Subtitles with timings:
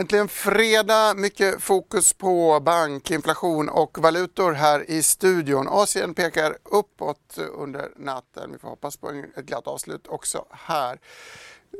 [0.00, 5.68] Äntligen fredag, mycket fokus på bank, inflation och valutor här i studion.
[5.68, 8.52] Asien pekar uppåt under natten.
[8.52, 11.00] Vi får hoppas på ett glatt avslut också här.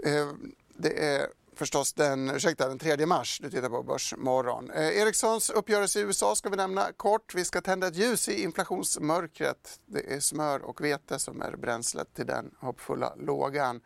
[0.04, 0.28] Eh,
[0.76, 4.70] det är förstås den, ursäkta, den 3 mars du tittar på Börsmorgon.
[4.70, 7.34] Eh, Ericssons uppgörelse i USA ska vi nämna kort.
[7.34, 9.80] Vi ska tända ett ljus i inflationsmörkret.
[9.86, 13.80] Det är smör och vete som är bränslet till den hoppfulla lågan.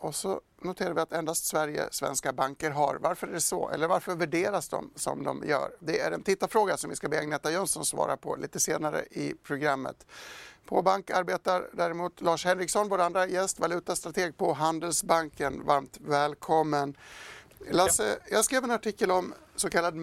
[0.00, 2.98] Och så noterar vi att endast Sverige svenska banker har.
[3.00, 3.70] Varför är det så?
[3.70, 5.70] Eller varför värderas de som de gör?
[5.80, 9.34] Det är en tittarfråga som vi ska be Agneta Jönsson svara på lite senare i
[9.42, 10.06] programmet.
[10.66, 15.66] På bank arbetar däremot Lars Henriksson, vår andra gäst, valutastrateg på Handelsbanken.
[15.66, 16.96] Varmt välkommen.
[17.70, 19.94] Lasse, jag skrev en artikel om så kallad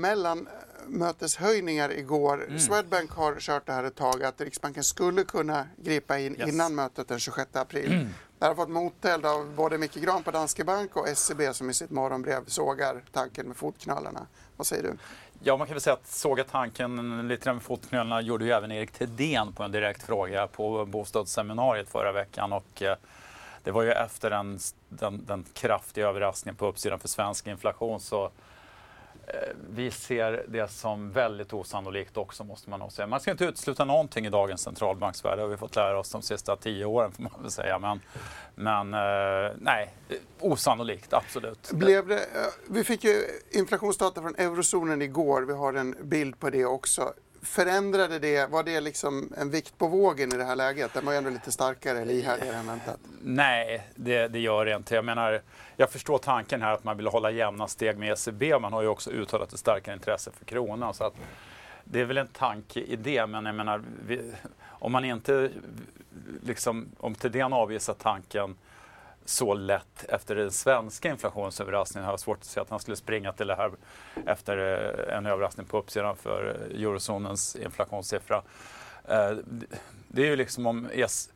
[0.88, 2.46] mellanmöteshöjningar igår.
[2.48, 2.60] Mm.
[2.60, 6.50] Swedbank har kört det här ett tag att Riksbanken skulle kunna gripa in yes.
[6.50, 7.92] innan mötet den 26 april.
[7.92, 8.08] Mm.
[8.40, 11.74] Det har fått moteld av både Micke Gran på Danske Bank och SCB som i
[11.74, 14.28] sitt morgonbrev sågar tanken med fotknölarna.
[14.58, 14.98] Vad säger du?
[15.44, 18.92] Ja, man kan väl säga att såga tanken lite med fotknölarna gjorde ju även Erik
[18.92, 22.54] Thedéen på en direkt fråga på bostadsseminariet förra veckan.
[22.54, 22.96] Och, eh,
[23.64, 28.32] det var ju efter den, den, den kraftiga överraskningen på uppsidan för svensk inflation så
[29.28, 33.08] Eh, vi ser det som väldigt osannolikt också måste man nog säga.
[33.08, 35.38] Man ska inte utesluta någonting i dagens centralbanksvärld.
[35.38, 37.80] Det har vi fått lära oss de sista tio åren får man väl säga.
[37.80, 38.02] Men,
[38.56, 39.94] men eh, nej,
[40.40, 41.72] osannolikt absolut.
[41.72, 42.22] Blev det, eh,
[42.70, 45.42] vi fick ju inflationsdata från eurozonen igår.
[45.42, 47.14] Vi har en bild på det också.
[47.46, 50.94] Förändrade det, var det liksom en vikt på vågen i det här läget?
[50.94, 53.00] Den var ju ändå lite starkare eller ihärdigare än väntat.
[53.22, 54.96] Nej, det, det gör det inte.
[54.96, 55.42] Jag menar,
[55.76, 58.82] jag förstår tanken här att man vill hålla jämna steg med ECB och man har
[58.82, 60.94] ju också uttalat ett starkare intresse för kronan.
[60.94, 61.14] Så att
[61.84, 64.32] det är väl en tanke i det, men jag menar, vi,
[64.64, 65.50] om man inte,
[66.44, 68.56] liksom, om Thedéen avvisar tanken
[69.26, 73.34] så lätt efter den svenska inflationsöverraskningen Jag har svårt att se att han skulle springa
[73.34, 73.72] till det här
[74.26, 78.42] efter eh, en överraskning på uppsidan för eh, eurozonens inflationssiffra.
[79.08, 79.32] Eh,
[80.08, 81.30] det är ju liksom om ES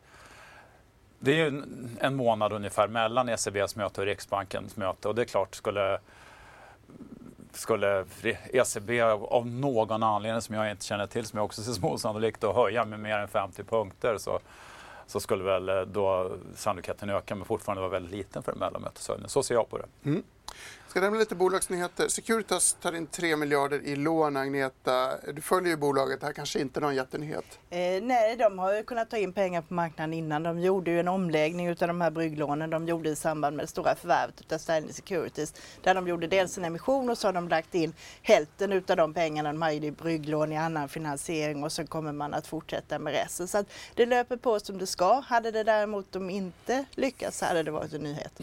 [1.22, 1.62] det är ju
[2.00, 5.98] en månad ungefär mellan ECBs möte och Riksbankens möte och det är klart skulle
[7.52, 8.04] skulle
[8.52, 12.44] ECB av någon anledning som jag inte känner till, som jag också ser som osannolikt,
[12.44, 14.40] att höja med mer än 50 punkter så,
[15.10, 19.28] så skulle väl eh, då sannolikheten öka men fortfarande vara väldigt liten för en mellanmöteshöjning.
[19.28, 19.86] Så ser jag på det.
[20.04, 20.22] Mm.
[20.90, 22.08] Ska nämna lite bolagsnyheter.
[22.08, 25.16] Securitas tar in 3 miljarder i lån, Agneta.
[25.32, 27.44] Du följer ju bolaget, det här kanske inte är någon jättenyhet?
[27.70, 30.42] Eh, nej, de har ju kunnat ta in pengar på marknaden innan.
[30.42, 33.68] De gjorde ju en omläggning av de här brygglånen de gjorde i samband med det
[33.68, 35.54] stora förvärvet av Stanley Securities.
[35.82, 39.14] Där de gjorde dels en emission och så har de lagt in hälften av de
[39.14, 43.12] pengarna de hade i brygglån i annan finansiering och så kommer man att fortsätta med
[43.12, 43.48] resten.
[43.48, 45.20] Så att det löper på som det ska.
[45.20, 48.40] Hade det däremot de inte lyckats så hade det varit en nyhet.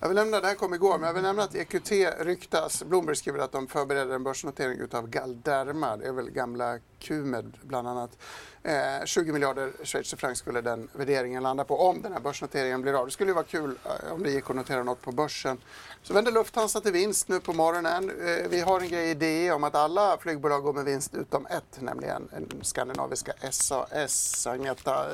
[0.00, 2.82] Jag vill nämna, det här kom igår, men jag vill nämna att EQT EQT ryktas,
[2.82, 7.88] Bloomberg skriver att de förbereder en börsnotering utav Galderma, det är väl gamla Qmed bland
[7.88, 8.18] annat.
[8.62, 13.06] Eh, 20 miljarder schweizerfranc skulle den värderingen landa på om den här börsnoteringen blir av.
[13.06, 15.58] Det skulle ju vara kul eh, om det gick att notera något på börsen.
[16.02, 18.10] Så vänder Lufthansa till vinst nu på morgonen.
[18.10, 21.46] Eh, vi har en grej i DE om att alla flygbolag går med vinst utom
[21.46, 24.46] ett, nämligen en skandinaviska SAS.
[24.46, 25.06] Agneta,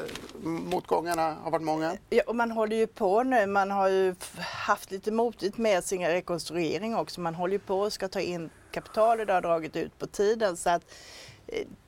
[0.42, 1.96] motgångarna har varit många.
[2.10, 3.46] Ja, och man håller ju på nu.
[3.46, 7.20] Man har ju haft lite motigt med sina rekonstruktioner rekonstruering också.
[7.20, 10.06] Man håller ju på och ska ta in kapital och det har dragit ut på
[10.06, 10.56] tiden.
[10.56, 10.82] Så att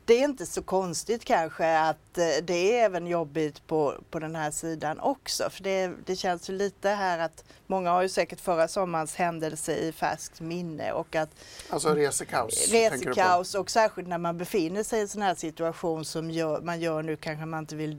[0.05, 4.37] det är inte så konstigt kanske att eh, det är även jobbigt på, på den
[4.37, 5.51] här sidan också.
[5.51, 9.77] För det, det känns ju lite här att många har ju säkert förra sommarens händelse
[9.77, 11.31] i färskt minne och att
[11.71, 12.73] Alltså resekaos?
[12.73, 16.81] Resekaos och särskilt när man befinner sig i en sån här situation som gör, man
[16.81, 17.99] gör nu kanske man inte vill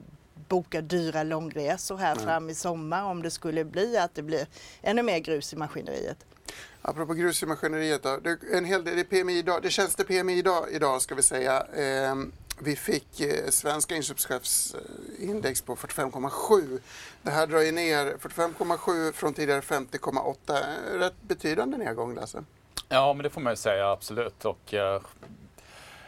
[0.49, 2.23] boka dyra långresor här mm.
[2.23, 4.47] fram i sommar om det skulle bli att det blir
[4.81, 6.25] ännu mer grus i maskineriet.
[6.81, 8.17] Apropå grus i maskineriet då.
[8.17, 11.21] Det, en hel del, det, PMI idag, det känns det PMI idag, idag ska vi
[11.21, 11.65] säga.
[11.73, 12.15] Eh,
[12.61, 16.79] vi fick eh, svenska inköpschefsindex på 45,7.
[17.21, 20.99] Det här drar ju ner 45,7 från tidigare 50,8.
[20.99, 22.43] Rätt betydande nedgång Lasse.
[22.89, 24.45] Ja, men det får man ju säga absolut.
[24.45, 25.01] Och, eh,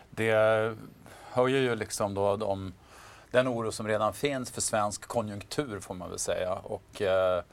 [0.10, 0.76] det
[1.30, 2.74] höjer ju liksom då de,
[3.32, 6.54] den oro som redan finns för svensk konjunktur får man väl säga.
[6.54, 7.44] Och, eh,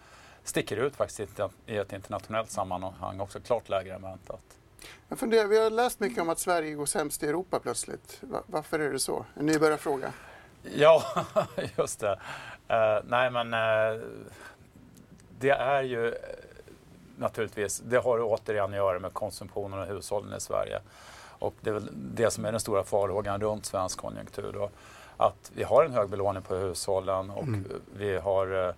[0.49, 4.41] sticker ut faktiskt i ett internationellt sammanhang också klart lägre än väntat.
[5.09, 8.23] Jag funderar, vi har läst mycket om att Sverige går sämst i Europa plötsligt.
[8.47, 9.25] Varför är det så?
[9.35, 10.13] En nybörjarfråga.
[10.75, 11.03] Ja,
[11.79, 12.13] just det.
[12.71, 14.03] Uh, nej, men uh,
[15.39, 16.15] det är ju
[17.17, 20.81] naturligtvis, det har återigen att göra med konsumtionen och hushållen i Sverige.
[21.39, 24.53] Och det är väl det som är den stora farhågan runt svensk konjunktur.
[24.53, 24.71] Då.
[25.17, 27.67] Att vi har en hög belåning på hushållen och mm.
[27.97, 28.75] vi har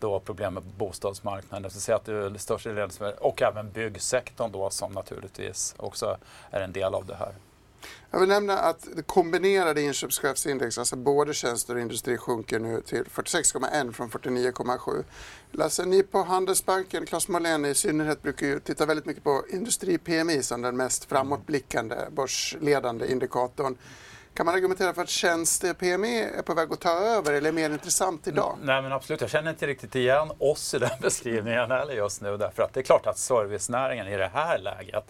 [0.00, 1.70] då problem med bostadsmarknaden.
[1.70, 6.16] Så att det är största delen, och även byggsektorn då som naturligtvis också
[6.50, 7.34] är en del av det här.
[8.10, 13.04] Jag vill nämna att det kombinerade inköpschefsindex, alltså både tjänster och industri, sjunker nu till
[13.04, 15.04] 46,1 från 49,7.
[15.50, 20.42] Lasse, ni på Handelsbanken, Claes Måhlén i synnerhet, brukar ju titta väldigt mycket på industri-PMI
[20.42, 23.76] som den mest framåtblickande börsledande indikatorn.
[24.40, 27.70] Kan man argumentera för att tjänste-PMI är på väg att ta över eller är mer
[27.70, 28.58] intressant idag?
[28.62, 32.36] Nej men absolut, jag känner inte riktigt igen oss i den beskrivningen heller just nu.
[32.36, 35.04] Därför att det är klart att servicenäringen i det här läget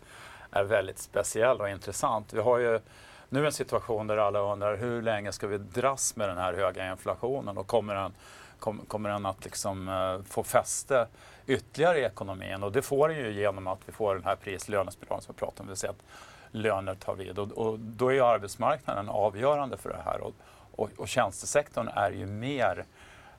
[0.51, 2.33] är väldigt speciell och intressant.
[2.33, 2.81] Vi har ju
[3.29, 6.91] nu en situation där alla undrar hur länge ska vi dras med den här höga
[6.91, 8.13] inflationen och kommer den,
[8.59, 11.07] kom, kommer den att liksom, uh, få fäste
[11.47, 12.63] ytterligare i ekonomin?
[12.63, 15.61] Och det får den ju genom att vi får den här pris-lönespiralen som vi pratar
[15.61, 15.67] om.
[15.67, 16.03] Det vill säga att
[16.53, 17.39] löner tar vid.
[17.39, 20.21] Och, och då är ju arbetsmarknaden avgörande för det här.
[20.21, 20.35] Och,
[20.73, 22.85] och, och tjänstesektorn är ju mer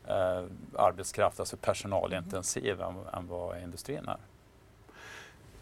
[0.08, 0.44] eh,
[0.76, 4.18] arbetskraft, alltså personalintensiv, än, än vad industrin är.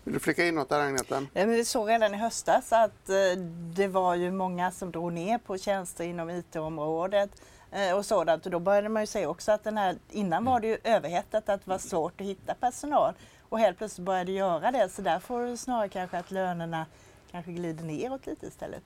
[0.04, 1.26] Vill du flika in något där Agneta?
[1.34, 3.42] Vi såg redan i höstas att eh,
[3.76, 7.30] det var ju många som drog ner på tjänster inom IT-området
[7.72, 8.46] eh, och sådant.
[8.46, 11.50] Och då började man ju se också att den här, innan var det ju överhettat
[11.50, 13.14] att det var svårt att hitta personal
[13.50, 14.90] och helt plötsligt började det göra det.
[14.90, 16.86] Så där får du snarare kanske att lönerna
[17.32, 18.84] kanske glider neråt lite istället?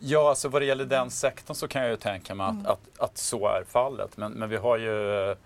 [0.00, 2.66] Ja, alltså vad det gäller den sektorn så kan jag ju tänka mig att, mm.
[2.66, 4.16] att, att, så är fallet.
[4.16, 5.36] Men, men vi har ju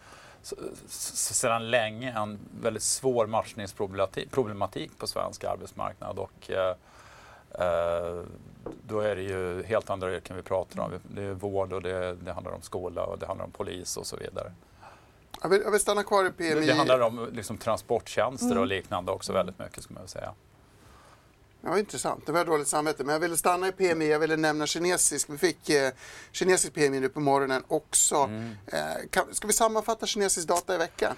[0.88, 6.18] sedan länge en väldigt svår matchningsproblematik på svensk arbetsmarknad.
[6.18, 6.76] Och, eh,
[7.50, 8.22] eh,
[8.86, 10.90] då är det ju helt andra yrken vi pratar om.
[11.02, 14.06] Det är vård och det, det handlar om skola och det handlar om polis och
[14.06, 14.52] så vidare.
[15.42, 16.66] Jag vill, jag vill stanna kvar i PMI.
[16.66, 18.58] Det handlar om liksom, transporttjänster mm.
[18.58, 20.34] och liknande också väldigt mycket, skulle man säga.
[21.64, 22.26] Ja, intressant.
[22.26, 23.04] Det var dåligt samvete.
[23.04, 24.10] Men jag ville stanna i PMI.
[24.10, 25.30] Jag ville nämna kinesisk.
[25.30, 25.90] Vi fick eh,
[26.32, 28.16] kinesisk PMI nu på morgonen också.
[28.16, 28.56] Mm.
[28.66, 28.78] Eh,
[29.10, 31.16] kan, ska vi sammanfatta kinesisk data i veckan?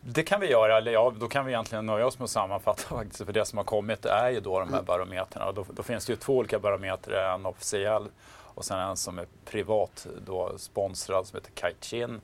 [0.00, 0.78] Det kan vi göra.
[0.78, 3.24] Eller ja, då kan vi egentligen nöja oss med att sammanfatta faktiskt.
[3.24, 4.84] För det som har kommit är ju då de här mm.
[4.84, 5.52] barometrarna.
[5.52, 7.34] Då, då, finns det ju två olika barometrar.
[7.34, 8.08] En officiell
[8.54, 12.20] och sen en som är privat då sponsrad som heter Kaichin.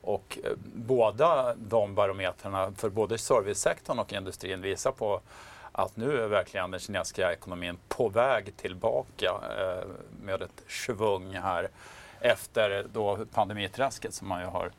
[0.00, 5.20] Och eh, båda de barometrarna för både servicesektorn och industrin visar på
[5.78, 9.88] att nu är verkligen den kinesiska ekonomin på väg tillbaka eh,
[10.22, 11.68] med ett svung här
[12.20, 14.70] efter då pandemiträsket som man ju har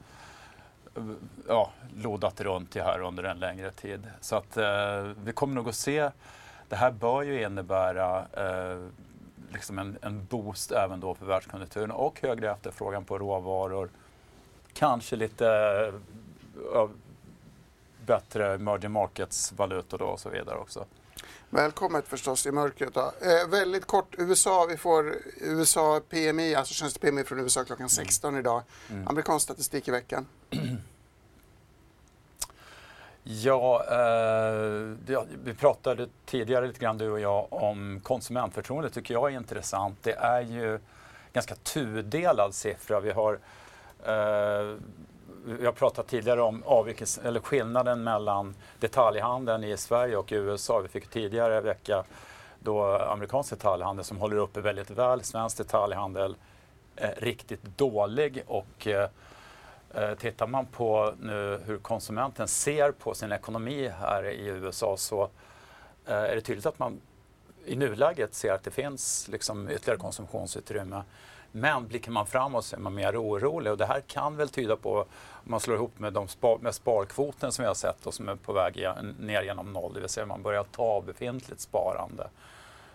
[0.96, 1.04] eh,
[1.48, 4.08] ja, lodat runt i här under en längre tid.
[4.22, 6.12] Så att eh, vi kommer nog att se,
[6.70, 8.88] det här bör ju innebära eh,
[9.54, 13.90] liksom en, en boost även då för världskonjunkturen och högre efterfrågan på råvaror.
[14.74, 15.48] Kanske lite
[16.76, 16.90] eh,
[18.08, 20.86] bättre emerging markets-valutor och så vidare också.
[21.50, 22.94] Välkommet förstås i mörkret.
[22.94, 23.12] Då.
[23.22, 28.40] Eh, väldigt kort, USA, vi får USA PMI, alltså tjänste-PMI från USA klockan 16 mm.
[28.40, 28.64] idag.
[28.90, 29.08] Mm.
[29.08, 30.26] Amerikansk statistik i veckan.
[33.30, 39.38] Ja, eh, vi pratade tidigare lite grann du och jag om konsumentförtroende tycker jag är
[39.38, 39.98] intressant.
[40.04, 40.80] Det är ju
[41.34, 43.00] ganska tudelad siffra.
[43.00, 43.40] Vi har
[44.06, 44.78] eh,
[45.48, 46.64] vi har pratat tidigare om
[47.24, 50.80] eller skillnaden mellan detaljhandeln i Sverige och USA.
[50.80, 52.04] Vi fick tidigare vecka
[52.60, 55.24] då amerikansk detaljhandel som håller uppe väldigt väl.
[55.24, 56.36] Svensk detaljhandel
[56.96, 59.10] är riktigt dålig och eh,
[59.94, 65.24] eh, tittar man på nu hur konsumenten ser på sin ekonomi här i USA så
[66.06, 67.02] eh, är det tydligt att man
[67.66, 71.04] i nuläget ser att det finns liksom ytterligare konsumtionsutrymme.
[71.52, 74.76] Men blickar man framåt så är man mer orolig och det här kan väl tyda
[74.76, 75.06] på,
[75.50, 78.36] man slår ihop med, de spar, med sparkvoten som vi har sett och som är
[78.36, 78.88] på väg
[79.20, 82.28] ner genom noll, det vill säga man börjar ta av befintligt sparande.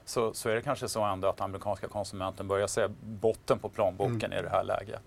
[0.05, 4.33] Så, så är det kanske så ändå att amerikanska konsumenten börjar se botten på plånboken
[4.33, 4.39] mm.
[4.39, 5.03] i det här läget.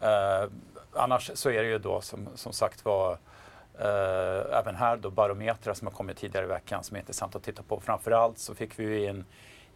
[0.00, 0.50] Eh,
[0.92, 3.18] annars så är det ju då som, som sagt var
[3.80, 7.42] Uh, även här då barometrar som har kommit tidigare i veckan som är intressant att
[7.42, 7.80] titta på.
[7.80, 9.24] Framförallt så fick vi in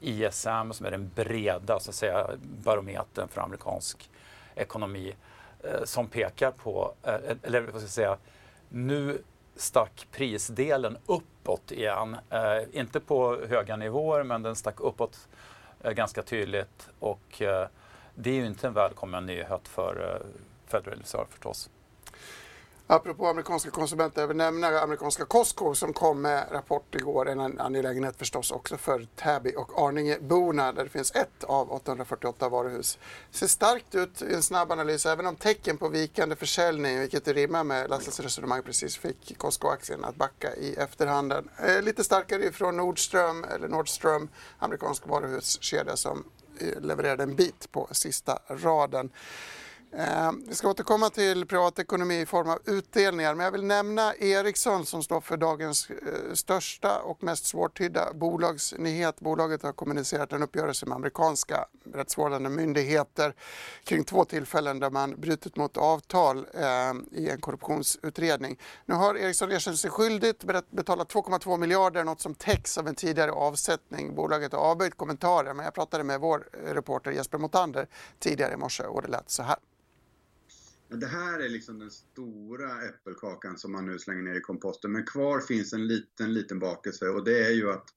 [0.00, 4.10] ISM som är den breda så att säga, barometern för amerikansk
[4.54, 5.14] ekonomi eh,
[5.64, 8.16] Eh, som pekar på, eh, eller vad ska jag säga,
[8.68, 9.22] nu
[9.56, 12.16] stack prisdelen uppåt igen.
[12.30, 15.28] Eh, inte på höga nivåer men den stack uppåt
[15.80, 17.68] eh, ganska tydligt och eh,
[18.14, 20.26] det är ju inte en välkommen nyhet för eh,
[20.66, 21.70] Federal Reserve förstås.
[22.92, 27.28] Apropå amerikanska konsumenter, jag vill nämna amerikanska Costco som kom med rapport igår.
[27.28, 32.98] En angelägenhet förstås också för Täby och Arningeborna där det finns ett av 848 varuhus.
[33.30, 37.64] Ser starkt ut i en snabb analys även om tecken på vikande försäljning, vilket rimmar
[37.64, 41.48] med Lasses resonemang precis, fick Costco-aktien att backa i efterhanden.
[41.56, 44.28] Eh, lite starkare ifrån Nordström, eller Nordström,
[44.58, 46.24] amerikansk varuhuskedja som
[46.58, 49.10] eh, levererade en bit på sista raden.
[49.92, 54.86] Eh, vi ska återkomma till privatekonomi i form av utdelningar men jag vill nämna Ericsson
[54.86, 59.20] som står för dagens eh, största och mest svårtydda bolagsnyhet.
[59.20, 63.34] Bolaget har kommunicerat en uppgörelse med amerikanska rättsvårdande myndigheter
[63.84, 68.58] kring två tillfällen där man brutit mot avtal eh, i en korruptionsutredning.
[68.86, 73.32] Nu har Ericsson erkänt sig skyldigt, betalat 2,2 miljarder, något som täcks av en tidigare
[73.32, 74.14] avsättning.
[74.14, 77.86] Bolaget har avböjt kommentarer men jag pratade med vår eh, reporter Jesper Motander
[78.18, 79.56] tidigare i morse och det lät så här.
[80.96, 84.92] Det här är liksom den stora äppelkakan som man nu slänger ner i komposten.
[84.92, 87.90] Men kvar finns en liten, liten bakelse och det är ju att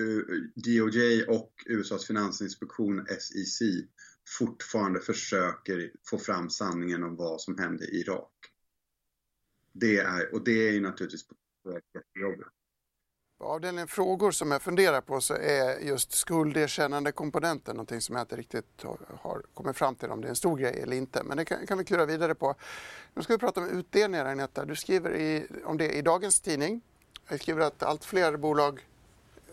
[0.00, 3.62] eh, DOJ och USAs finansinspektion SEC
[4.38, 8.32] fortfarande försöker få fram sanningen om vad som hände i Irak.
[9.72, 11.34] Det är, och det är ju naturligtvis på
[11.94, 12.48] jättejobbigt.
[13.38, 18.22] På avdelningen frågor som jag funderar på så är just skulderkännande komponenten någonting som jag
[18.22, 18.84] inte riktigt
[19.20, 21.22] har kommit fram till om det är en stor grej eller inte.
[21.22, 22.54] Men det kan, kan vi klura vidare på.
[23.14, 24.64] Nu ska vi prata om utdelningar Agneta.
[24.64, 26.80] Du skriver i, om det i dagens tidning.
[27.28, 28.86] Jag skriver att allt fler bolag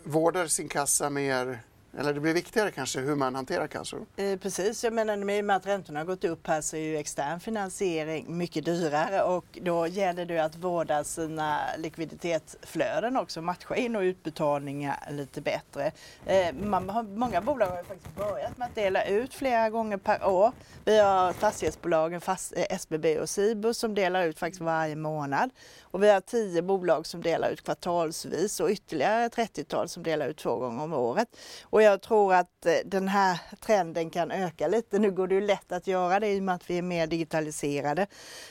[0.04, 1.64] vårdar sin kassa mer
[1.98, 4.06] eller det blir viktigare kanske hur man hanterar kassor?
[4.16, 7.40] Eh, precis, jag menar med att räntorna har gått upp här så är ju extern
[7.40, 14.02] finansiering mycket dyrare och då gäller det att vårda sina likviditetsflöden också, matcha in och
[14.02, 15.92] utbetalningar lite bättre.
[16.26, 20.28] Eh, man har, många bolag har faktiskt börjat med att dela ut flera gånger per
[20.28, 20.52] år.
[20.86, 25.50] Vi har fastighetsbolagen fast, eh, SBB och Cibus som delar ut faktiskt varje månad.
[25.82, 30.38] Och vi har tio bolag som delar ut kvartalsvis och ytterligare 30-tal som delar ut
[30.38, 31.28] två gånger om året.
[31.64, 35.00] Och jag tror att eh, den här trenden kan öka lite.
[35.00, 37.08] Nu går det ju lätt att göra det i och med att vi är mer
[37.08, 38.08] digitaliserade.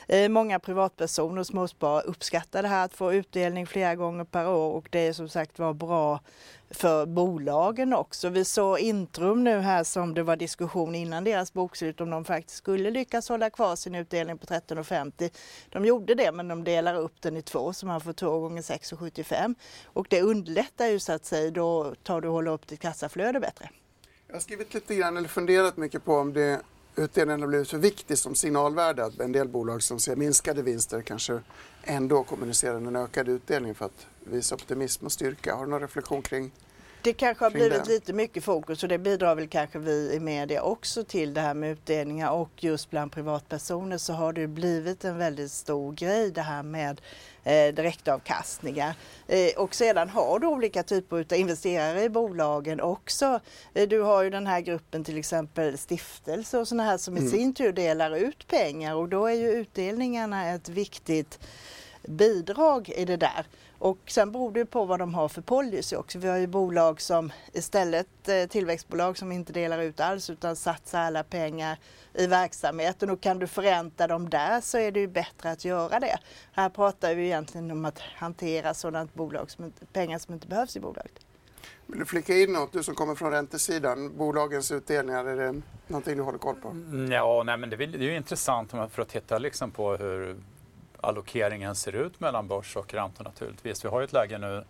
[0.07, 4.71] Eh, många privatpersoner och småsparare uppskattar det här att få utdelning flera gånger per år
[4.71, 6.19] och det är som sagt var bra
[6.71, 8.29] för bolagen också.
[8.29, 12.57] Vi såg Intrum nu här som det var diskussion innan deras bokslut om de faktiskt
[12.57, 15.31] skulle lyckas hålla kvar sin utdelning på 13,50.
[15.69, 18.61] De gjorde det men de delar upp den i två så man får två gånger
[18.61, 22.79] 6,75 och det underlättar ju så att säga då tar du och håller upp ditt
[22.79, 23.69] kassaflöde bättre.
[24.27, 26.61] Jag har skrivit lite grann eller funderat mycket på om det
[26.95, 31.01] utdelningen har blivit för viktig som signalvärde att en del bolag som ser minskade vinster
[31.01, 31.39] kanske
[31.83, 35.55] ändå kommunicerar en ökad utdelning för att visa optimism och styrka.
[35.55, 36.51] Har du någon reflektion kring
[37.03, 37.91] det kanske har blivit det.
[37.91, 41.53] lite mycket fokus och det bidrar väl kanske vi i media också till det här
[41.53, 46.41] med utdelningar och just bland privatpersoner så har det blivit en väldigt stor grej det
[46.41, 47.01] här med
[47.43, 48.93] eh, direktavkastningar.
[49.27, 53.39] Eh, och sedan har du olika typer av investerare i bolagen också.
[53.73, 57.27] Eh, du har ju den här gruppen till exempel stiftelser och sådana här som mm.
[57.27, 61.39] i sin tur delar ut pengar och då är ju utdelningarna ett viktigt
[62.07, 63.45] bidrag i det där.
[63.81, 66.19] Och sen beror det på vad de har för policy också.
[66.19, 70.99] Vi har ju bolag som istället eh, tillväxtbolag som inte delar ut alls utan satsar
[70.99, 71.77] alla pengar
[72.13, 75.99] i verksamheten och kan du förränta dem där så är det ju bättre att göra
[75.99, 76.17] det.
[76.51, 80.79] Här pratar vi egentligen om att hantera sådant bolag som pengar som inte behövs i
[80.79, 81.19] bolaget.
[81.85, 86.17] Vill du flika in något, du som kommer från räntesidan, bolagens utdelningar, är det någonting
[86.17, 86.75] du håller koll på?
[87.11, 90.35] Ja, nej, men det är ju intressant för att titta liksom på hur
[91.01, 93.85] allokeringen ser ut mellan börs och räntor naturligtvis.
[93.85, 94.65] Vi har ju ett läge nu,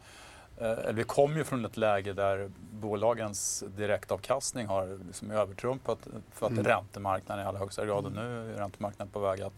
[0.57, 5.99] eh, eller vi kommer ju från ett läge där bolagens direktavkastning har liksom övertrumpat
[6.31, 6.63] för att mm.
[6.63, 9.53] räntemarknaden i allra högsta grad och nu är räntemarknaden på väg att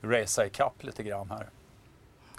[0.00, 1.46] racea ikapp lite grann här.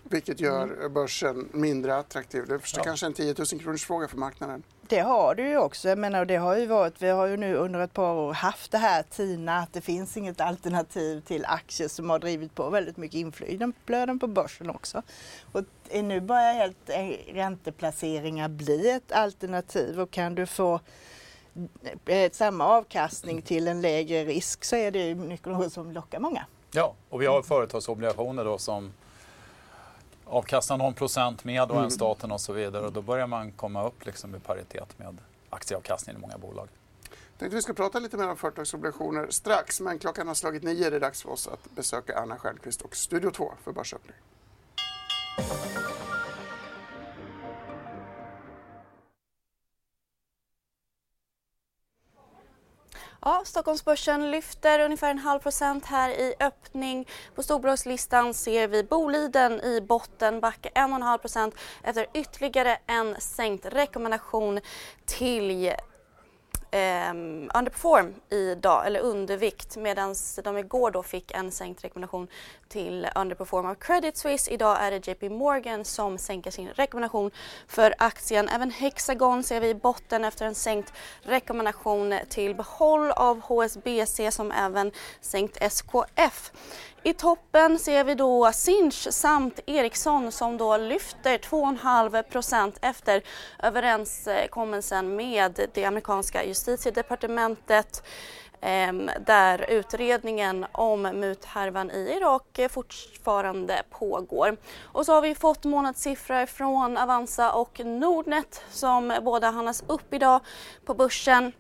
[0.04, 0.94] Vilket gör mm.
[0.94, 2.46] börsen mindre attraktiv.
[2.48, 2.84] Det är ja.
[2.84, 4.64] kanske en 10 000 kronors fråga för marknaden.
[4.90, 5.90] Det har du ju också.
[5.90, 8.72] Jag menar, det har ju varit, vi har ju nu under ett par år haft
[8.72, 12.98] det här TINA, att det finns inget alternativ till aktier som har drivit på väldigt
[12.98, 15.02] mycket inflöden på börsen också.
[15.52, 15.64] Och
[16.04, 20.80] nu börjar helt eh, ränteplaceringar bli ett alternativ och kan du få
[22.06, 26.46] eh, samma avkastning till en lägre risk så är det ju något som lockar många.
[26.72, 28.94] Ja, och vi har företagsobligationer då som
[30.30, 31.84] avkasta någon procent med och mm.
[31.84, 32.86] än staten och så vidare.
[32.86, 35.18] Och då börjar man komma upp liksom i paritet med
[35.50, 36.68] aktieavkastningen i många bolag.
[37.04, 40.90] Jag tänkte vi ska prata lite mer om företagsobligationer strax, men klockan har slagit nio.
[40.90, 44.16] Det är dags för oss att besöka Anna Stjernquist och Studio 2 för Börsöppning.
[53.22, 57.08] Ja, Stockholmsbörsen lyfter ungefär en halv procent här i öppning.
[57.36, 64.60] På storbolagslistan ser vi Boliden i botten backa 1,5 procent efter ytterligare en sänkt rekommendation
[65.06, 65.62] till
[66.72, 67.10] eh,
[67.54, 72.28] underperform idag, eller undervikt medan de igår då fick en sänkt rekommendation
[72.68, 74.52] till underperform av Credit Suisse.
[74.52, 77.32] Idag är det JP Morgan som sänker sin rekommendation
[77.68, 78.50] för aktien.
[78.50, 84.52] Även Hexagon ser vi i botten efter en sänkt rekommendation till behåll av HSBC som
[84.52, 86.52] även sänkt SKF.
[87.04, 93.22] I toppen ser vi då Sinch samt Ericsson som då lyfter 2,5% efter
[93.60, 98.04] överenskommelsen med det amerikanska justitiedepartementet
[98.62, 104.58] ehm, där utredningen om muthärvan i Irak fortfarande pågår.
[104.82, 110.42] Och så har vi fått månadssiffror från Avanza och Nordnet som båda handlas upp idag
[110.86, 111.52] på börsen.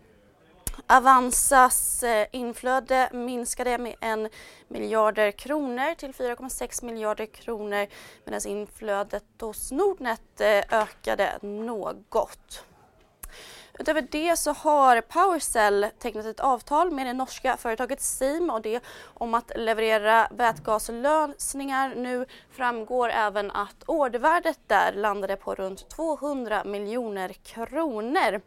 [0.91, 4.31] Avanzas eh, inflöde minskade med 1
[4.67, 7.87] miljarder kronor till 4,6 miljarder kronor
[8.25, 12.63] medan inflödet hos Nordnet eh, ökade något.
[13.79, 18.83] Utöver det så har Powercell tecknat ett avtal med det norska företaget Seam och det
[19.03, 21.95] om att leverera vätgaslösningar.
[21.95, 28.41] Nu framgår även att ordervärdet där landade på runt 200 miljoner kronor.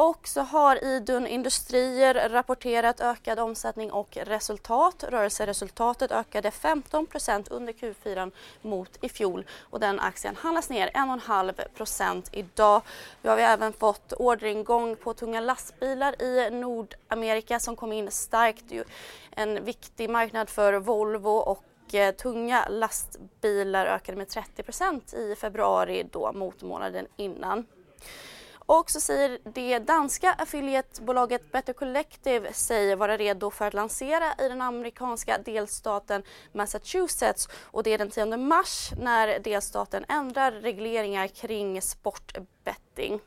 [0.00, 5.04] Och så har Idun Industrier rapporterat ökad omsättning och resultat.
[5.08, 12.82] Rörelseresultatet ökade 15% under Q4 mot i fjol och den aktien handlas ner 1,5% idag.
[13.22, 18.64] Vi har även fått orderingång på tunga lastbilar i Nordamerika som kom in starkt.
[19.30, 26.32] En viktig marknad för Volvo och eh, tunga lastbilar ökade med 30% i februari då
[26.32, 27.66] mot månaden innan.
[28.70, 34.48] Och så säger det danska affiliatebolaget Better Collective sig vara redo för att lansera i
[34.48, 36.22] den amerikanska delstaten
[36.52, 37.48] Massachusetts.
[37.62, 43.20] Och det är den 10 mars när delstaten ändrar regleringar kring sportbetting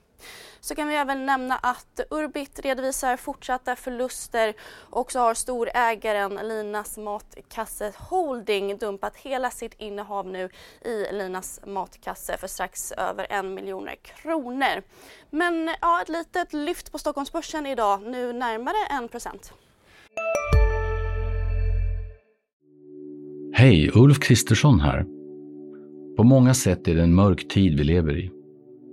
[0.61, 4.53] så kan vi även nämna att Urbit redovisar fortsatta förluster
[4.89, 10.49] och så har storägaren Linas Matkasse Holding dumpat hela sitt innehav nu
[10.85, 14.81] i Linas Matkasse för strax över en miljon kronor.
[15.29, 19.53] Men ja, ett litet lyft på Stockholmsbörsen idag, nu närmare 1 procent.
[23.53, 25.05] Hej, Ulf Kristersson här.
[26.17, 28.40] På många sätt är det en mörk tid vi lever i.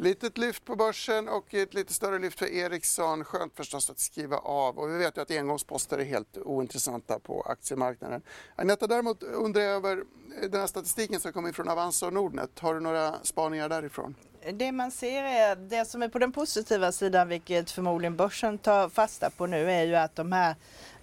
[0.00, 3.24] Litet lyft på börsen och ett lite större lyft för Ericsson.
[3.24, 7.42] Skönt förstås att skriva av och vi vet ju att engångsposter är helt ointressanta på
[7.42, 8.22] aktiemarknaden.
[8.56, 12.58] Anetta, däremot undrar jag över eh, den här statistiken som kommer från Avanza och Nordnet.
[12.58, 14.14] Har du några spaningar därifrån?
[14.52, 18.88] Det man ser är, det som är på den positiva sidan, vilket förmodligen börsen tar
[18.88, 20.56] fasta på nu, är ju att de här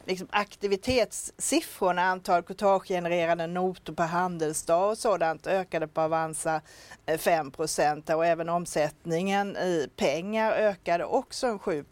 [0.07, 6.61] liksom aktivitetssiffrorna, antal courtagegenererade noter per handelsdag och sådant ökade på Avanza
[7.05, 7.51] eh, 5
[8.07, 11.85] och även omsättningen i pengar ökade också en 7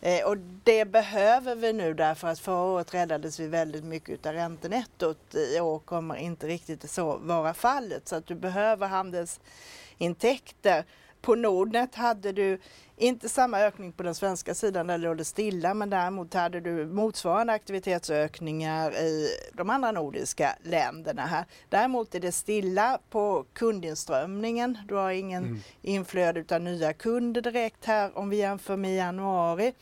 [0.00, 4.32] eh, och det behöver vi nu därför att förra året räddades vi väldigt mycket av
[4.32, 5.34] räntenettot.
[5.34, 10.84] I år kommer inte riktigt så vara fallet så att du behöver handelsintäkter.
[11.26, 12.58] På Nordnet hade du
[12.96, 16.86] inte samma ökning på den svenska sidan, där låg det stilla, men däremot hade du
[16.86, 21.22] motsvarande aktivitetsökningar i de andra nordiska länderna.
[21.22, 21.44] här.
[21.68, 24.78] Däremot är det stilla på kundinströmningen.
[24.88, 25.60] Du har ingen mm.
[25.82, 29.74] inflöde av nya kunder direkt här om vi jämför med januari.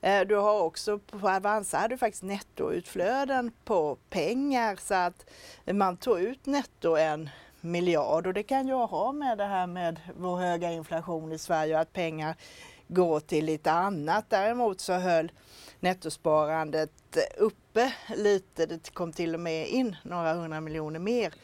[0.00, 5.30] Eh, du har också på Avanza hade du faktiskt nettoutflöden på pengar så att
[5.72, 7.30] man tog ut netto en
[7.62, 11.74] miljard och det kan ju ha med det här med vår höga inflation i Sverige
[11.74, 12.36] och att pengar
[12.88, 14.24] går till lite annat.
[14.28, 15.32] Däremot så höll
[15.80, 16.90] nettosparandet
[17.36, 18.66] uppe lite.
[18.66, 21.34] Det kom till och med in några hundra miljoner mer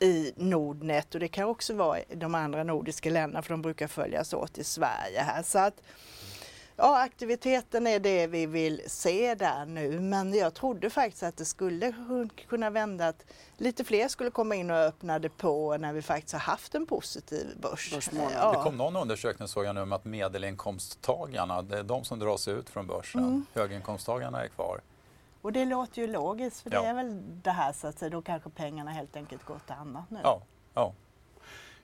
[0.00, 3.88] i Nordnet och det kan också vara i de andra nordiska länderna för de brukar
[3.88, 5.42] följas åt i Sverige här.
[5.42, 5.82] Så att
[6.80, 11.44] Ja, aktiviteten är det vi vill se där nu men jag trodde faktiskt att det
[11.44, 11.94] skulle
[12.48, 13.24] kunna vända att
[13.56, 17.46] lite fler skulle komma in och öppna depåer när vi faktiskt har haft en positiv
[17.60, 18.10] börs.
[18.34, 18.52] Ja.
[18.52, 22.36] Det kom någon undersökning såg jag nu om att medelinkomsttagarna, det är de som drar
[22.36, 23.20] sig ut från börsen.
[23.20, 23.46] Mm.
[23.54, 24.80] Höginkomsttagarna är kvar.
[25.42, 26.82] Och det låter ju logiskt för ja.
[26.82, 30.10] det är väl det här så att då kanske pengarna helt enkelt går till annat
[30.10, 30.20] nu.
[30.22, 30.42] Ja,
[30.74, 30.92] ja.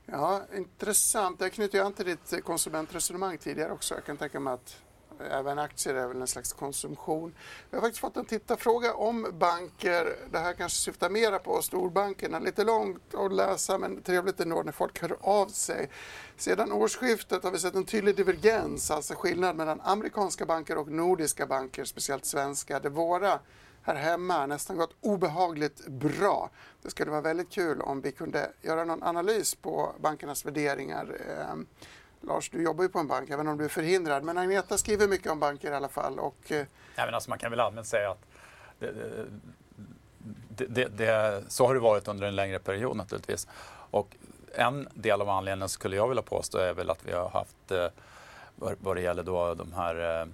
[0.07, 1.40] Ja, intressant.
[1.40, 3.95] Jag knyter an till ditt konsumentresonemang tidigare också.
[3.95, 4.77] Jag kan tänka mig att
[5.21, 7.35] eh, även aktier är väl en slags konsumtion.
[7.71, 10.17] Vi har faktiskt fått en tittarfråga om banker.
[10.31, 12.38] Det här kanske syftar mera på storbankerna.
[12.38, 15.90] Lite långt att läsa men trevligt ändå när folk hör av sig.
[16.37, 21.47] Sedan årsskiftet har vi sett en tydlig divergens, alltså skillnad mellan amerikanska banker och nordiska
[21.47, 22.81] banker, speciellt svenska.
[22.81, 23.38] Det våra
[23.85, 26.51] här hemma nästan gått obehagligt bra.
[26.83, 31.16] Det skulle vara väldigt kul om vi kunde göra någon analys på bankernas värderingar.
[31.29, 31.57] Eh,
[32.20, 34.25] Lars, du jobbar ju på en bank, även om du är förhindrad.
[34.25, 36.18] Men Agneta skriver mycket om banker i alla fall.
[36.18, 36.66] Och, eh...
[36.97, 38.27] ja, men alltså man kan väl allmänt säga att
[38.79, 38.92] det,
[40.49, 43.49] det, det, det, så har det varit under en längre period naturligtvis.
[43.90, 44.16] Och
[44.55, 47.88] en del av anledningen skulle jag vilja påstå är väl att vi har haft eh,
[48.57, 50.27] vad det gäller då de här eh,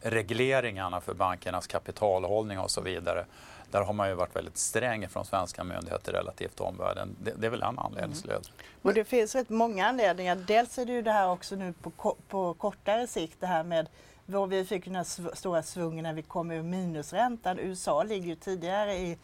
[0.00, 3.24] regleringarna för bankernas kapitalhållning och så vidare.
[3.70, 7.16] Där har man ju varit väldigt sträng från svenska myndigheter relativt omvärlden.
[7.22, 8.18] Det, det är väl en anledning.
[8.24, 8.42] Mm.
[8.82, 10.36] Och det finns rätt många anledningar.
[10.36, 13.88] Dels är det ju det här också nu på, på kortare sikt det här med
[14.26, 17.58] vad vi fick den här stora svungen när vi kom ur minusräntan.
[17.58, 19.18] USA ligger ju tidigare i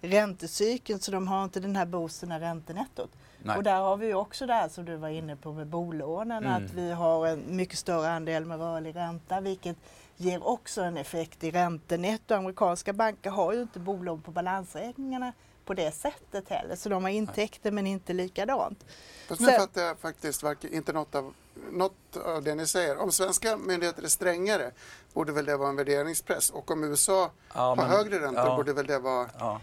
[0.00, 3.10] räntecykeln så de har inte den här boosten av räntenettot.
[3.42, 3.56] Nej.
[3.56, 6.64] Och där har vi också det här som du var inne på med bolånen, mm.
[6.64, 9.76] att vi har en mycket större andel med rörlig ränta vilket
[10.16, 12.34] ger också en effekt i räntenetto.
[12.34, 15.32] Amerikanska banker har ju inte bolån på balansräkningarna
[15.64, 18.84] på det sättet heller, så de har intäkter men inte likadant.
[19.28, 21.34] Fast nu fattar jag faktiskt inte något av,
[21.70, 22.98] något av det ni säger.
[22.98, 24.70] Om svenska myndigheter är strängare
[25.12, 28.56] borde väl det vara en värderingspress och om USA ja, har men, högre räntor ja,
[28.56, 29.60] borde väl det vara ja.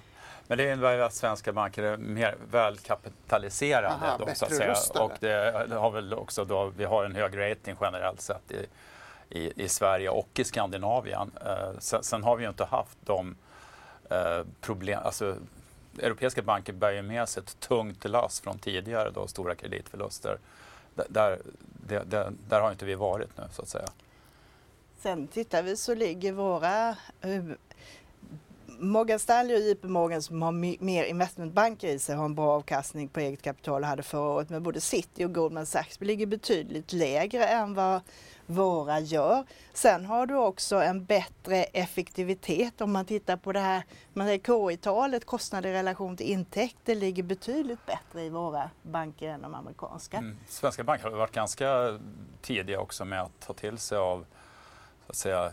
[0.47, 3.87] Men det innebär ju att svenska banker är mer välkapitaliserade.
[3.87, 4.75] Aha, då, så att säga.
[5.03, 8.65] Och det har väl också då, vi har en hög rating generellt sett i,
[9.29, 11.31] i, i Sverige och i Skandinavien.
[11.45, 13.35] Eh, sen, sen, har vi ju inte haft de
[14.09, 15.35] eh, problem, alltså
[15.99, 20.37] europeiska banker bär ju med sig ett tungt lass från tidigare då, stora kreditförluster.
[20.95, 21.05] Där,
[21.87, 23.87] där, där, där har inte vi varit nu så att säga.
[24.99, 26.89] Sen tittar vi så ligger våra
[27.21, 27.43] eh,
[28.79, 30.51] Morgan Stanley och JP Morgan som har
[30.83, 34.49] mer investmentbanker i sig har en bra avkastning på eget kapital och hade förra året.
[34.49, 38.01] Men både City och Goldman Sachs ligger betydligt lägre än vad
[38.45, 39.45] våra gör.
[39.73, 43.83] Sen har du också en bättre effektivitet om man tittar på det här
[44.37, 50.17] KI-talet, kostnad i relation till intäkter, ligger betydligt bättre i våra banker än de amerikanska.
[50.17, 50.37] Mm.
[50.47, 51.99] Svenska banker har varit ganska
[52.41, 54.25] tidiga också med att ta till sig av
[55.05, 55.51] så att säga,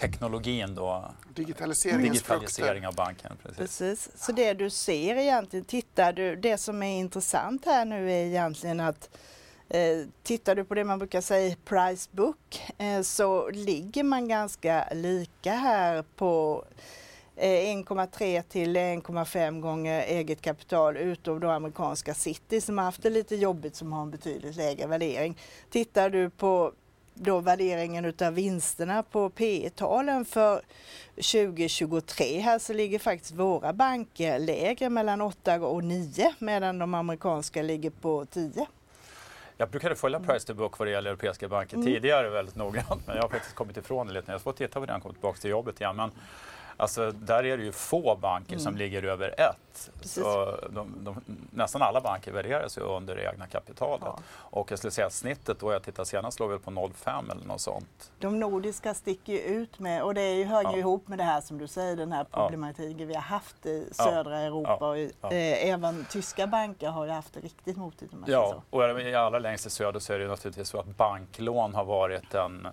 [0.00, 1.04] teknologin då.
[1.34, 3.32] Digitalisering av banken.
[3.42, 3.58] Precis.
[3.58, 4.08] precis.
[4.16, 8.80] Så det du ser egentligen, tittar du, det som är intressant här nu är egentligen
[8.80, 9.10] att
[9.68, 14.88] eh, tittar du på det man brukar säga price book eh, så ligger man ganska
[14.92, 16.64] lika här på
[17.36, 23.10] 1,3 eh, till 1,5 gånger eget kapital utom då amerikanska City som har haft det
[23.10, 25.38] lite jobbigt som har en betydligt lägre värdering.
[25.70, 26.72] Tittar du på
[27.22, 30.62] då värderingen utav vinsterna på P talen för
[31.14, 37.62] 2023 här så ligger faktiskt våra banker lägre mellan 8 och 9 medan de amerikanska
[37.62, 38.66] ligger på 10.
[39.56, 41.86] Jag brukade följa price to book vad det gäller europeiska banker mm.
[41.86, 44.32] tidigare väldigt noggrant men jag har faktiskt kommit ifrån det lite.
[44.32, 45.96] Jag får titta på det när jag kommer tillbaka till jobbet igen.
[45.96, 46.10] Men
[46.80, 48.64] Alltså, där är det ju få banker mm.
[48.64, 49.90] som ligger över ett.
[50.00, 54.02] Så de, de, nästan alla banker värderas ju under det egna kapitalet.
[54.04, 54.18] Ja.
[54.32, 57.46] Och jag skulle säga att snittet då jag tittade senast låg väl på 0,5 eller
[57.46, 58.12] något sånt.
[58.18, 60.72] De nordiska sticker ju ut med, och det är ju, hör ja.
[60.72, 63.06] ju ihop med det här som du säger, den här problematiken ja.
[63.06, 64.88] vi har haft i södra Europa.
[65.20, 68.12] Och, eh, även tyska banker har ju haft det riktigt motigt.
[68.26, 71.84] Ja, och i allra längst i söder så är det naturligtvis så att banklån har
[71.84, 72.68] varit en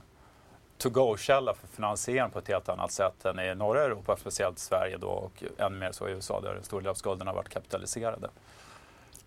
[0.77, 5.07] to-go-källa för finansiering på ett helt annat sätt än i norra Europa, speciellt Sverige då
[5.07, 8.29] och än mer så i USA där en stor del av skulderna varit kapitaliserade.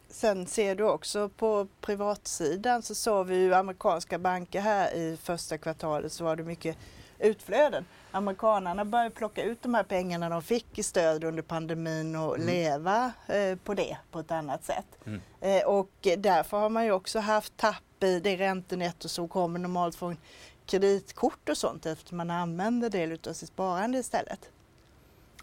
[0.08, 5.58] Sen ser du också på privatsidan så såg vi ju amerikanska banker här i första
[5.58, 6.76] kvartalet så var det mycket
[7.18, 7.84] utflöden.
[8.10, 12.46] Amerikanerna började plocka ut de här pengarna de fick i stöd under pandemin och mm.
[12.46, 14.86] leva eh, på det på ett annat sätt.
[15.06, 15.20] Mm.
[15.40, 19.94] Eh, och därför har man ju också haft tapp i det räntenetto som kommer normalt
[19.94, 20.16] från
[20.70, 24.50] kreditkort och sånt eftersom man använder del av sitt sparande istället.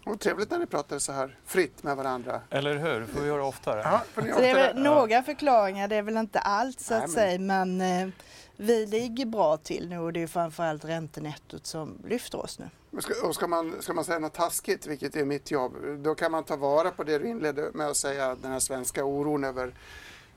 [0.04, 2.40] Och trevligt när ni pratar så här fritt med varandra.
[2.50, 3.80] Eller hur, det får vi göra oftare.
[3.84, 7.10] Ja, så det är väl några förklaringar, det är väl inte allt så Nej, att
[7.10, 7.14] men...
[7.14, 8.08] säga men eh,
[8.56, 12.68] vi ligger bra till nu och det är framförallt räntenettot som lyfter oss nu.
[13.00, 16.32] Ska, och ska, man, ska man säga något taskigt, vilket är mitt jobb, då kan
[16.32, 19.74] man ta vara på det du inledde med att säga, den här svenska oron över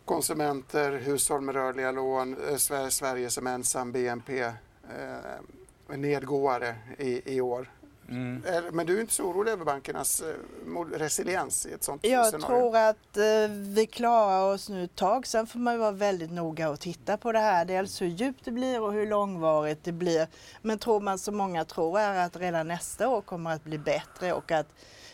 [0.06, 4.52] konsumenter, hushåll med rörliga lån, eh, Sverige som ensam BNP
[5.00, 7.72] eh, nedgåare i, i år.
[8.10, 8.44] Mm.
[8.72, 12.48] Men du är inte så orolig över bankernas eh, resiliens i ett sånt Jag scenario?
[12.48, 15.28] tror att eh, vi klarar oss nu ett tag.
[15.28, 17.66] Sen får man vara väldigt noga och titta på det här.
[17.66, 20.28] Dels hur djupt det blir och hur långvarigt det blir.
[20.62, 24.34] Men tror man som många tror är att redan nästa år kommer att bli bättre
[24.34, 24.68] och att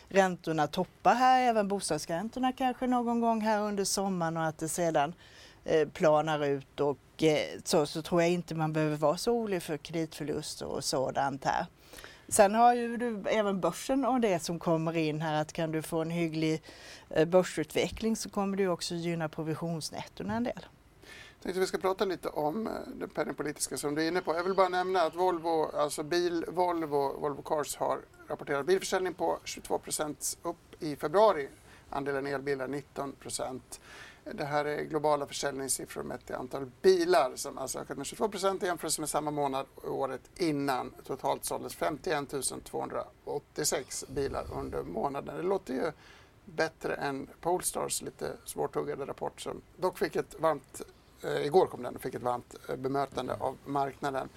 [0.08, 5.14] räntorna toppar här, även bostadsräntorna kanske någon gång här under sommaren och att det sedan
[5.70, 9.62] Eh, planar ut och eh, så, så tror jag inte man behöver vara så orolig
[9.62, 11.66] för kreditförluster och sådant här.
[12.28, 15.82] Sen har ju du även börsen och det som kommer in här att kan du
[15.82, 16.62] få en hygglig
[17.10, 20.66] eh, börsutveckling så kommer det också gynna provisionsnettona en del.
[21.02, 22.68] Jag tänkte vi ska prata lite om
[23.00, 24.34] det penningpolitiska som du är inne på.
[24.34, 29.38] Jag vill bara nämna att Volvo, alltså bil, Volvo, Volvo Cars har rapporterat bilförsäljning på
[29.44, 31.48] 22% upp i februari.
[31.90, 33.12] Andelen elbilar 19
[34.34, 38.30] det här är globala försäljningssiffror mätt i antal bilar som alltså ökat med 22
[38.62, 40.94] i jämförelse med samma månad året innan.
[41.06, 45.36] Totalt såldes 51 286 bilar under månaden.
[45.36, 45.92] Det låter ju
[46.44, 50.82] bättre än Polestars lite svårtuggade rapport som dock fick ett varmt,
[51.22, 54.28] eh, igår kom den och fick ett varmt eh, bemötande av marknaden.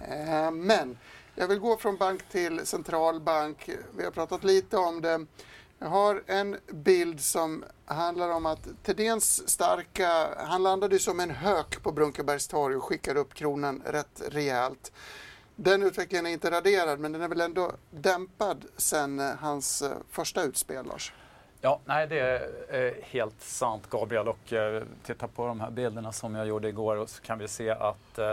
[0.00, 0.98] Eh, men
[1.34, 3.70] jag vill gå från bank till centralbank.
[3.96, 5.26] Vi har pratat lite om det.
[5.82, 11.82] Jag har en bild som handlar om att Thedéens starka, han landade som en hök
[11.82, 14.92] på Brunkebergs torg och skickade upp kronan rätt rejält.
[15.56, 19.90] Den utvecklingen är inte raderad men den är väl ändå dämpad sen eh, hans eh,
[20.10, 21.12] första utspel, Lars?
[21.60, 22.18] Ja, nej det
[22.68, 26.96] är helt sant Gabriel och eh, titta på de här bilderna som jag gjorde igår
[26.96, 28.32] och så kan vi se att eh,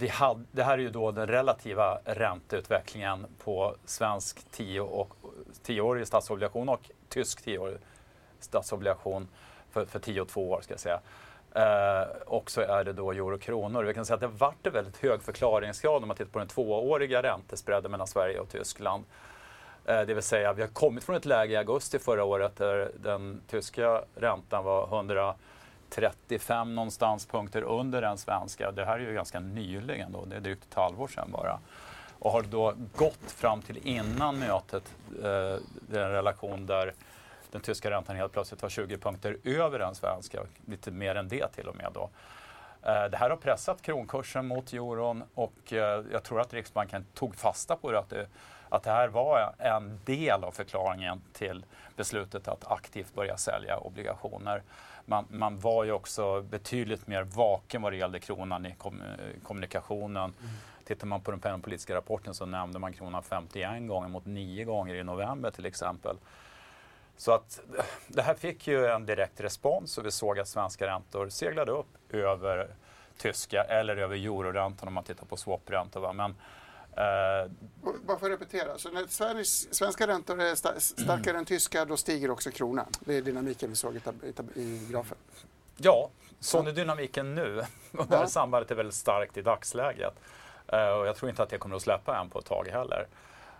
[0.00, 5.14] vi hade, det här är ju då den relativa ränteutvecklingen på svensk 10 och
[5.64, 7.78] 10-årig statsobligation och tysk 10-årig
[8.40, 9.28] statsobligation
[9.70, 11.00] för, för 10 och 2 år ska jag säga.
[11.54, 13.82] Eh, och så är det då euro och kronor.
[13.82, 16.48] Vi kan säga att det vart en väldigt hög förklaringsgrad om man tittar på den
[16.48, 19.04] tvååriga räntespreaden mellan Sverige och Tyskland.
[19.84, 22.90] Eh, det vill säga, vi har kommit från ett läge i augusti förra året där
[22.96, 25.34] den tyska räntan var 100...
[25.90, 28.72] 35 någonstans punkter under den svenska.
[28.72, 31.58] Det här är ju ganska nyligen då, det är drygt ett halvår sedan bara
[32.20, 36.94] och har då gått fram till innan mötet, eh, den relation där
[37.50, 41.48] den tyska räntan helt plötsligt var 20 punkter över den svenska, lite mer än det
[41.48, 41.90] till och med.
[41.94, 42.10] Då.
[42.82, 47.34] Eh, det här har pressat kronkursen mot euron och eh, jag tror att Riksbanken tog
[47.34, 48.26] fasta på det att, det,
[48.68, 51.64] att det här var en del av förklaringen till
[51.96, 54.62] beslutet att aktivt börja sälja obligationer.
[55.10, 59.02] Man, man var ju också betydligt mer vaken vad det gällde kronan i kom,
[59.42, 60.16] kommunikationen.
[60.40, 60.50] Mm
[60.90, 64.94] Tittar man på den penningpolitiska rapporten så nämnde man kronan 51 gånger mot 9 gånger
[64.94, 66.16] i november till exempel.
[67.16, 67.60] Så att
[68.08, 72.14] det här fick ju en direkt respons och vi såg att svenska räntor seglade upp
[72.14, 72.68] över
[73.16, 76.12] tyska eller över euroräntan om man tittar på swapräntor.
[76.12, 76.34] Men
[76.98, 77.50] Uh,
[78.06, 82.30] Bara för att repetera, så när Sveriges, svenska räntor är starkare än tyska, då stiger
[82.30, 82.86] också kronan?
[83.00, 84.00] Det är dynamiken vi såg i,
[84.60, 85.16] i, grafen?
[85.76, 87.62] Ja, sån är dynamiken nu.
[87.92, 90.14] Och det här sambandet är väldigt starkt i dagsläget.
[90.66, 93.06] Eh, och jag tror inte att det kommer att släppa än på ett tag heller.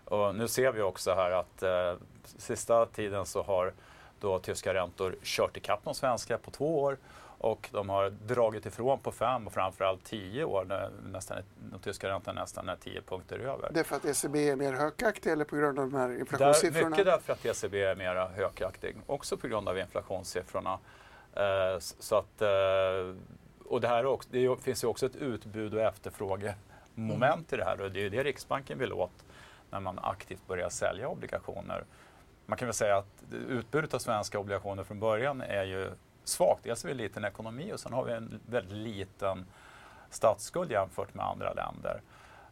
[0.05, 1.95] Och nu ser vi också här att eh,
[2.39, 3.73] sista tiden så har
[4.21, 6.99] då tyska räntor kört ikapp de svenska på två år
[7.41, 10.65] och de har dragit ifrån på fem och framförallt tio år.
[10.65, 11.39] När nästan,
[11.73, 13.71] de tyska räntan nästan är tio punkter över.
[13.73, 16.83] Det är för att ECB är mer högaktig eller på grund av de här inflationssiffrorna?
[16.83, 20.79] Där, mycket därför att ECB är mer högaktig, också på grund av inflationssiffrorna.
[21.35, 23.15] Eh, så att, eh,
[23.65, 26.55] och det, här också, det finns ju också ett utbud och efterfråge
[26.95, 29.25] moment i det här och det är det Riksbanken vill åt
[29.71, 31.85] när man aktivt börjar sälja obligationer.
[32.47, 35.91] Man kan väl säga att utbudet av svenska obligationer från början är ju
[36.25, 36.65] svagt.
[36.65, 39.47] Dels är vi en liten ekonomi och sen har vi en väldigt liten
[40.11, 42.01] statsskuld jämfört med andra länder.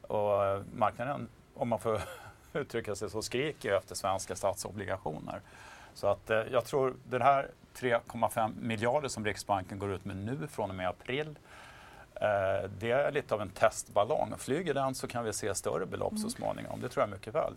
[0.02, 2.00] Och marknaden, om man får
[2.52, 5.40] uttrycka sig så, skriker efter svenska statsobligationer.
[5.94, 10.46] Så att eh, jag tror den här 3,5 miljarder som Riksbanken går ut med nu
[10.46, 11.37] från och med april
[12.20, 14.35] Eh, det är lite av en testballong.
[14.38, 16.22] Flyger den så kan vi se större belopp mm.
[16.22, 16.81] så småningom.
[16.81, 17.54] Det tror jag mycket väl.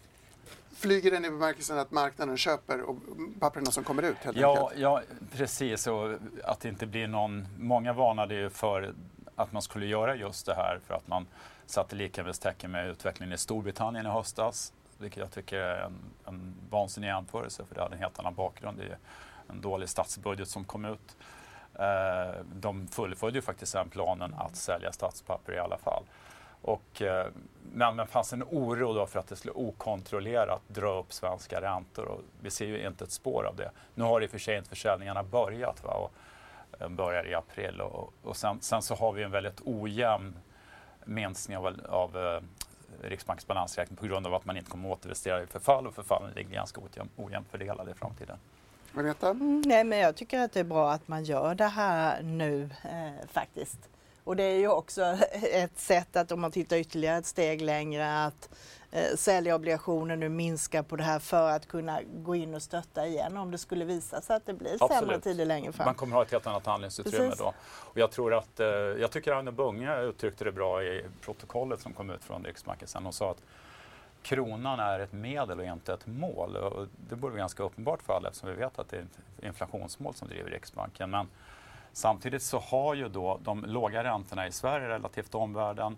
[0.76, 2.98] Flyger den i bemärkelsen att marknaden köper och
[3.40, 4.18] papperna som kommer ut?
[4.18, 4.82] Helt ja, enkelt?
[4.82, 5.88] ja, precis.
[5.88, 7.48] Och att det inte blir någon...
[7.60, 8.94] Många varnade ju för
[9.36, 11.28] att man skulle göra just det här för att man
[11.66, 14.74] satte likhetstecken med utvecklingen i Storbritannien i höstas.
[14.98, 15.94] Vilket jag tycker är en,
[16.26, 18.78] en vansinnig jämförelse för det hade en helt annan bakgrund.
[18.78, 18.98] Det är
[19.50, 21.18] en dålig statsbudget som kom ut.
[21.74, 26.04] Eh, de fullföljde ju faktiskt den planen att sälja statspapper i alla fall.
[26.62, 27.28] Och, eh,
[27.74, 32.06] men det fanns en oro då för att det skulle okontrollerat dra upp svenska räntor
[32.06, 33.71] och vi ser ju inte ett spår av det.
[33.95, 35.93] Nu har i och för sig inte försäljningarna börjat va?
[35.93, 36.12] och
[36.82, 40.36] eh, börjar i april och, och sen, sen, så har vi en väldigt ojämn
[41.06, 42.41] minskning av, av eh,
[43.02, 46.32] Riksbankens balansräkning på grund av att man inte kommer att återinvestera i förfall och förfallen
[46.32, 46.82] ligger ganska
[47.15, 48.38] ojämnt fördelade i framtiden.
[48.95, 49.30] Agneta?
[49.30, 52.69] Mm, nej, men jag tycker att det är bra att man gör det här nu
[52.84, 53.89] eh, faktiskt.
[54.32, 55.02] Och det är ju också
[55.52, 58.50] ett sätt att om man tittar ytterligare ett steg längre att
[58.91, 63.08] eh, sälja obligationer nu minska på det här för att kunna gå in och stötta
[63.08, 65.00] igen om det skulle visa sig att det blir Absolut.
[65.00, 65.86] sämre tider längre fram.
[65.86, 67.39] Man kommer ha ett helt annat handlingsutrymme Precis.
[67.39, 67.54] då.
[67.67, 71.94] Och jag tror att, eh, jag tycker Agne Bunge uttryckte det bra i protokollet som
[71.94, 73.41] kom ut från Riksbanken sen och sa att
[74.22, 76.56] kronan är ett medel och inte ett mål.
[76.56, 79.46] Och det borde vara ganska uppenbart för alla eftersom vi vet att det är ett
[79.46, 81.10] inflationsmål som driver Riksbanken.
[81.10, 81.28] Men
[81.94, 85.98] samtidigt så har ju då de låga räntorna i Sverige relativt omvärlden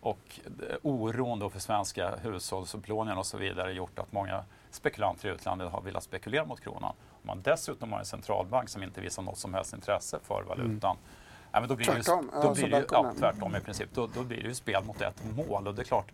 [0.00, 0.40] och
[0.82, 5.80] oron då för svenska hushållsupplåningar och så vidare gjort att många spekulanter i utlandet har
[5.80, 6.92] velat spekulera mot kronan.
[7.10, 10.96] Om man dessutom har en centralbank som inte visar något som helst intresse för valutan
[11.52, 13.88] Ja, men då blir Tvärtom, det ju, då blir det, ju- ja, tvärtom i princip.
[13.94, 16.12] Då, då blir det ju spel mot ett mål och det är klart,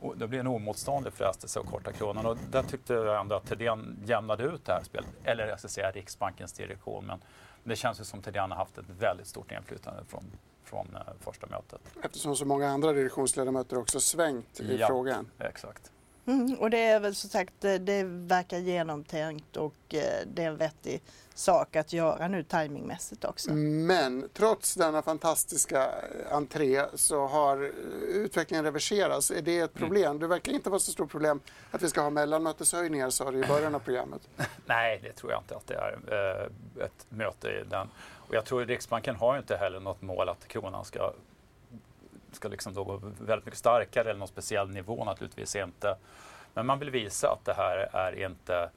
[0.00, 3.46] och det blir en omotståndlig frestelse att korta kronan och där tyckte jag ändå att
[3.46, 5.08] Thedéen jämnade ut det här spelet.
[5.24, 7.18] Eller jag ska säga Riksbankens direktion, men
[7.64, 10.24] det känns ju som Thedéen har haft ett väldigt stort inflytande från,
[10.64, 11.80] från eh, första mötet.
[12.02, 14.86] Eftersom så många andra direktionsledamöter också svängt i Ja.
[14.86, 15.30] frågan.
[15.38, 15.90] Exakt.
[16.26, 20.48] Mm, och det är väl som sagt, det, det verkar genomtänkt och eh, det är
[20.48, 21.02] en vettig
[21.34, 23.52] sak att göra nu timingmässigt också.
[23.52, 27.68] Men trots denna fantastiska eh, entré så har eh,
[28.16, 29.30] utvecklingen reverserats.
[29.30, 30.18] Är det ett problem?
[30.18, 33.46] Det verkar inte vara så stort problem att vi ska ha mellanmöteshöjningar sa du i
[33.46, 34.28] början av programmet.
[34.66, 35.98] Nej, det tror jag inte att det är
[36.78, 37.88] eh, ett möte i den.
[38.28, 41.12] Och jag tror att Riksbanken har ju inte heller något mål att kronan ska,
[42.32, 45.96] ska liksom då gå väldigt mycket starkare eller någon speciell nivå naturligtvis inte.
[46.54, 48.70] Men man vill visa att det här är inte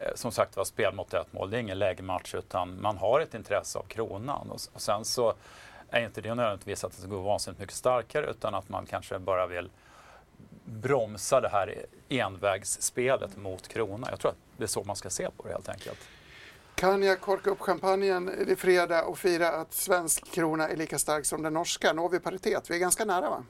[0.00, 1.50] Eh, som sagt var spel mot ett mål.
[1.50, 4.50] Det är ingen lägematch utan man har ett intresse av kronan.
[4.50, 5.34] Och, och sen så
[5.90, 9.18] är inte det nödvändigtvis att det ska gå vansinnigt mycket starkare utan att man kanske
[9.18, 9.70] bara vill
[10.64, 14.06] bromsa det här envägsspelet mot kronan.
[14.10, 15.98] Jag tror att det är så man ska se på det helt enkelt.
[16.74, 21.26] Kan jag korka upp champagnen i fredag och fira att svensk krona är lika stark
[21.26, 21.92] som den norska?
[21.92, 22.70] Når vi paritet?
[22.70, 23.44] Vi är ganska nära va?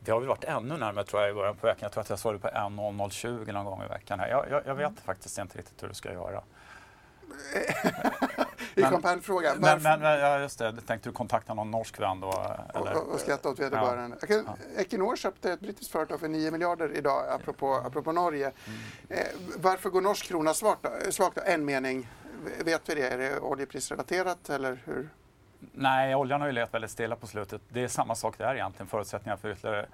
[0.00, 1.78] Det har väl varit ännu närmare tror jag i början på veckan.
[1.82, 4.20] Jag tror att jag såg det på 1.0020 någon gång i veckan.
[4.20, 4.28] Här.
[4.28, 6.42] Jag, jag, jag vet faktiskt inte riktigt hur du ska göra.
[8.74, 9.58] I champagnefrågan.
[9.58, 12.56] Men, men, men ja, just det, tänkte du kontakta någon norsk vän då?
[12.74, 12.96] Eller?
[12.96, 14.16] och, och skratta åt vederbörande.
[14.20, 18.52] Jag kan- Equinor köpte ett brittiskt företag för 9 miljarder idag, apropå, apropå Norge.
[18.66, 18.78] Mm.
[19.08, 21.12] Eh, varför går norsk krona svagt då?
[21.12, 21.42] svagt då?
[21.44, 22.08] En mening.
[22.64, 23.08] Vet vi det?
[23.08, 25.08] Är det oljeprisrelaterat eller hur?
[25.58, 27.62] Nej, oljan har ju legat väldigt stilla på slutet.
[27.68, 28.86] Det är samma sak där egentligen.
[28.86, 29.86] Förutsättningar för ytterligare...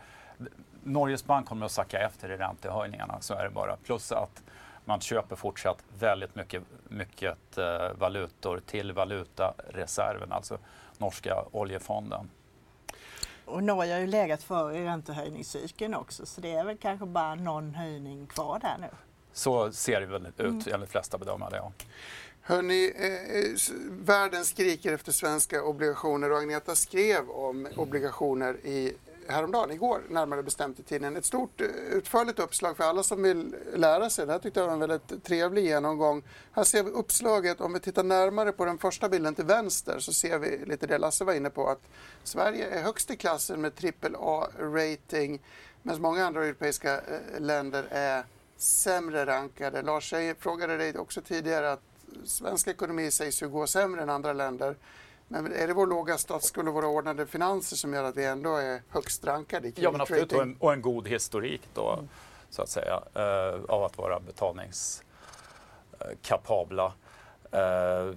[0.83, 3.77] Norges bank kommer att sacka efter i räntehöjningarna, så är det bara.
[3.77, 4.42] Plus att
[4.85, 10.59] man köper fortsatt väldigt mycket, mycket eh, valutor till valutareserven, alltså
[10.98, 12.31] norska oljefonden.
[13.44, 17.35] Och Norge har ju legat före i räntehöjningscykeln också så det är väl kanske bara
[17.35, 18.88] någon höjning kvar där nu.
[19.33, 21.57] Så ser det väl ut enligt de flesta bedömare.
[21.57, 21.72] Ja.
[22.46, 23.57] Hörni, eh, eh
[23.88, 28.92] världen skriker efter svenska obligationer och Agneta skrev om obligationer i
[29.28, 31.16] häromdagen, igår närmare bestämt i tidningen.
[31.16, 34.26] Ett stort eh, utförligt uppslag för alla som vill lära sig.
[34.26, 36.22] Det här tyckte jag var en väldigt trevlig genomgång.
[36.52, 37.61] Här ser vi uppslaget.
[37.61, 40.98] Om vi tittar närmare på den första bilden till vänster så ser vi lite det
[40.98, 41.83] Lasse var inne på att
[42.24, 45.40] Sverige är högst i klassen med AAA-rating
[45.83, 48.24] medan många andra europeiska eh, länder är
[48.57, 49.83] sämre rankade.
[49.83, 51.93] Lars, jag frågade dig också tidigare att
[52.24, 54.77] svensk ekonomi sägs ju gå sämre än andra länder.
[55.29, 58.57] Men är det vår låga statsskuld och våra ordnade finanser som gör att vi ändå
[58.57, 60.33] är högst rankade i Ja, men absolut.
[60.33, 62.05] Och en, och en god historik då,
[62.50, 66.92] så att säga, eh, av att vara betalningskapabla.
[67.50, 68.11] Eh,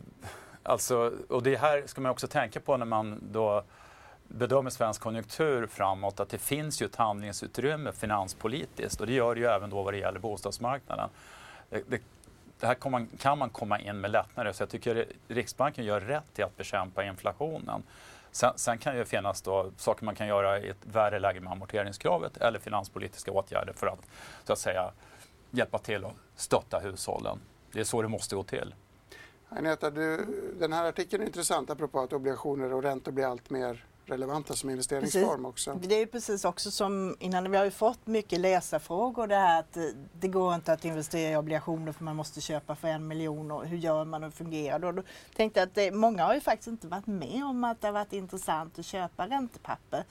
[0.64, 3.64] alltså, och det här ska man också tänka på när man då
[4.28, 9.42] bedömer svensk konjunktur framåt, att det finns ju ett handlingsutrymme finanspolitiskt och det gör det
[9.42, 11.10] ju även då vad det gäller bostadsmarknaden.
[11.70, 12.02] Det, det,
[12.60, 16.00] det här kan man, kan man komma in med lättnader, så jag tycker Riksbanken gör
[16.00, 17.84] rätt i att bekämpa inflationen.
[18.32, 21.52] Sen, sen kan det finnas då saker man kan göra i ett värre läge med
[21.52, 24.00] amorteringskravet eller finanspolitiska åtgärder för att
[24.44, 24.92] så att säga
[25.52, 27.40] hjälpa till och stötta hushållen.
[27.72, 28.76] Det är så det måste gå till.
[29.50, 30.26] Agneta, du,
[30.60, 34.70] den här artikeln är intressant apropå att obligationer och räntor blir allt mer relevanta som
[34.70, 35.46] investeringsform precis.
[35.46, 35.80] också.
[35.88, 39.60] Det är ju precis också som innan, vi har ju fått mycket läsarfrågor det här
[39.60, 39.78] att
[40.20, 43.66] det går inte att investera i obligationer för man måste köpa för en miljon och
[43.66, 44.88] hur gör man och fungerar det?
[44.88, 45.04] Och då
[45.36, 47.94] tänkte jag att det, många har ju faktiskt inte varit med om att det har
[47.94, 50.04] varit intressant att köpa räntepapper.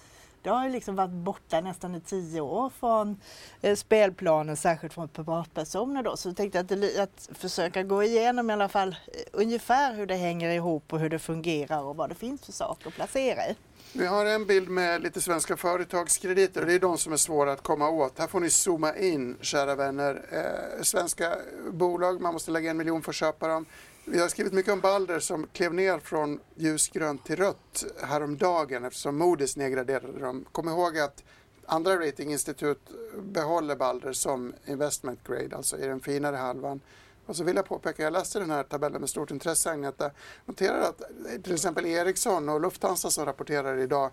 [0.47, 3.21] Det har ju liksom varit borta nästan i tio år från
[3.61, 6.17] eh, spelplanen, särskilt från privatpersoner då.
[6.17, 10.07] Så jag tänkte att, det, att försöka gå igenom i alla fall eh, ungefär hur
[10.07, 13.49] det hänger ihop och hur det fungerar och vad det finns för saker att placera
[13.49, 13.57] i.
[13.99, 17.53] Vi har en bild med lite svenska företagskrediter och det är de som är svåra
[17.53, 18.19] att komma åt.
[18.19, 20.25] Här får ni zooma in, kära vänner.
[20.31, 21.37] Eh, svenska
[21.71, 23.67] bolag, man måste lägga en miljon för att köpa dem.
[24.05, 29.23] Vi har skrivit mycket om Balder som klev ner från ljusgrönt till rött häromdagen eftersom
[29.23, 30.45] Moody's nedgraderade dem.
[30.53, 31.25] Kom ihåg att
[31.67, 36.81] andra ratinginstitut behåller Balder som investment grade, alltså i den finare halvan.
[37.27, 40.11] Och så vill jag påpeka, jag läste den här tabellen med stort intresse Agneta.
[40.45, 41.03] Noterar att
[41.45, 44.11] till exempel Ericsson och Lufthansa som rapporterar idag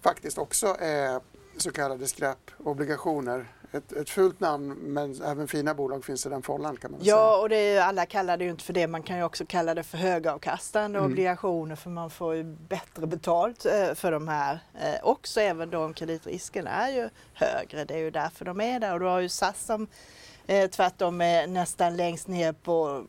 [0.00, 1.20] faktiskt också är
[1.56, 3.46] så kallade skräpobligationer.
[3.72, 7.04] Ett, ett fult namn men även fina bolag finns i den fållan kan man ja,
[7.04, 7.16] säga.
[7.16, 9.44] Ja och det är, alla kallar det ju inte för det, man kan ju också
[9.46, 11.12] kalla det för högavkastande Mm.
[11.12, 14.60] obligationer för man får ju bättre betalt eh, för de här.
[14.74, 18.80] Eh, också även då om kreditrisken är ju högre, det är ju därför de är
[18.80, 19.86] där och du har ju SAS som
[20.50, 23.06] eh, tvärtom är nästan längst ner på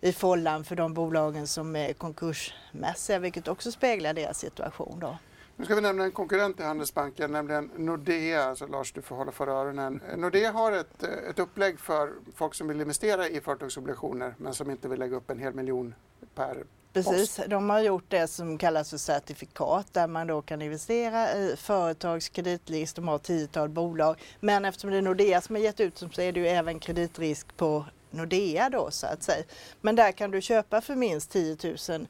[0.00, 5.18] i follan för de bolagen som är konkursmässiga vilket också speglar deras situation då.
[5.56, 8.44] Nu ska vi nämna en konkurrent till Handelsbanken, nämligen Nordea.
[8.44, 10.00] Alltså Lars, du får hålla för öronen.
[10.10, 14.54] Eh, Nordea har ett, eh, ett upplägg för folk som vill investera i företagsobligationer men
[14.54, 15.94] som inte vill lägga upp en hel miljon
[16.34, 21.32] per Precis, de har gjort det som kallas för certifikat där man då kan investera
[21.32, 22.96] i företags kreditlist.
[22.96, 24.16] De har tiotal bolag.
[24.40, 26.78] Men eftersom det är Nordea som har gett ut dem så är det ju även
[26.78, 29.44] kreditrisk på Nordea då så att säga.
[29.80, 32.00] Men där kan du köpa för minst 10 000 eh,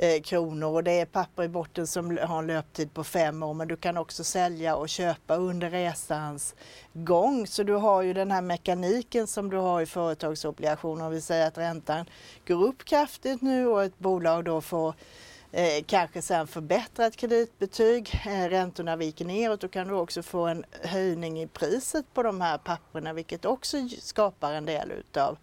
[0.00, 3.54] Eh, kronor och det är papper i botten som har en löptid på fem år
[3.54, 6.54] men du kan också sälja och köpa under resans
[6.92, 7.46] gång.
[7.46, 11.04] Så du har ju den här mekaniken som du har i företagsobligationer.
[11.04, 12.06] Om vi säger att räntan
[12.46, 14.94] går upp kraftigt nu och ett bolag då får
[15.52, 20.64] Eh, kanske sen förbättrat kreditbetyg, eh, räntorna viker neråt, då kan du också få en
[20.82, 25.38] höjning i priset på de här papperna vilket också skapar en del utav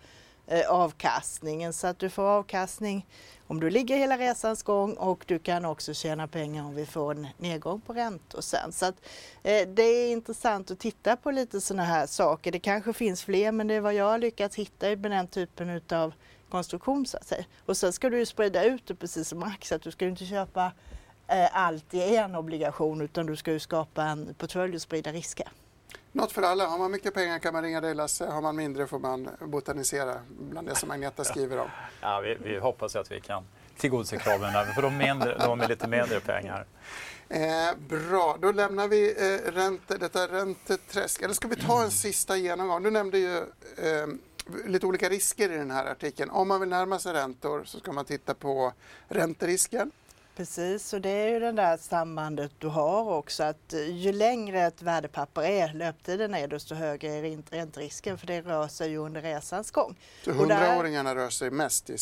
[0.47, 1.73] Eh, avkastningen.
[1.73, 3.05] Så att du får avkastning
[3.47, 7.11] om du ligger hela resans gång och du kan också tjäna pengar om vi får
[7.11, 8.71] en nedgång på räntor sen.
[8.71, 8.95] Så att,
[9.43, 12.51] eh, det är intressant att titta på lite sådana här saker.
[12.51, 15.69] Det kanske finns fler men det är vad jag har lyckats hitta med den typen
[15.69, 16.13] utav
[16.49, 17.45] konstruktion så att säga.
[17.65, 20.11] Och sen ska du ju sprida ut det precis som aktier, att du ska ju
[20.11, 20.71] inte köpa
[21.27, 25.47] eh, allt i en obligation utan du ska ju skapa en portfölj och sprida risker.
[26.15, 26.67] Något för alla.
[26.67, 28.25] Har man mycket pengar kan man ringa dig Lasse.
[28.25, 31.69] Har man mindre får man botanisera bland det som Agneta skriver om.
[32.01, 33.43] Ja, vi, vi hoppas att vi kan
[33.77, 36.65] tillgodose kraven för de, mindre, de med lite mindre pengar.
[37.29, 41.21] Eh, bra, då lämnar vi eh, ränte, detta ränteträsk.
[41.21, 42.83] Eller ska vi ta en sista genomgång?
[42.83, 44.07] Du nämnde ju eh,
[44.65, 46.29] lite olika risker i den här artikeln.
[46.29, 48.73] Om man vill närma sig räntor så ska man titta på
[49.07, 49.91] ränterisken.
[50.35, 54.81] Precis, och det är ju det där sambandet du har också att ju längre ett
[54.81, 59.71] värdepapper är, löptiden är, desto högre är ränterisken för det rör sig ju under resans
[59.71, 59.95] gång.
[60.23, 61.93] Så 100-åringarna rör sig mest i,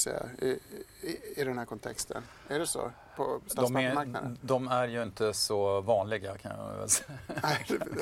[0.42, 0.60] i,
[1.02, 2.24] i, i den här kontexten?
[2.48, 2.92] Är det så?
[3.16, 7.18] På de, är, de är ju inte så vanliga kan jag väl säga.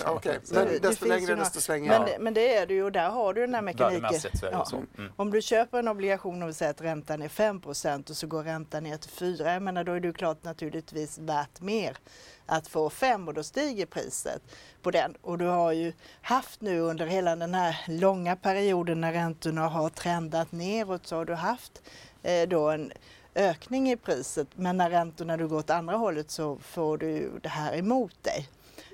[0.05, 0.39] Okej, okay.
[0.51, 1.99] men det, desto längre desto svängigare.
[1.99, 4.19] Men, det, men det är det ju och där har du den här mekaniken.
[4.19, 4.65] Så är det ja.
[4.65, 4.75] så.
[4.97, 5.11] Mm.
[5.15, 8.43] Om du köper en obligation och vi säger att räntan är 5% och så går
[8.43, 11.97] räntan ner till 4, jag menar då är det klart naturligtvis värt mer
[12.45, 14.41] att få 5 och då stiger priset
[14.81, 15.15] på den.
[15.21, 19.89] Och du har ju haft nu under hela den här långa perioden när räntorna har
[19.89, 21.81] trendat neråt så har du haft
[22.23, 22.91] eh, då en
[23.35, 27.49] ökning i priset men när räntorna du går åt andra hållet så får du det
[27.49, 28.49] här emot dig.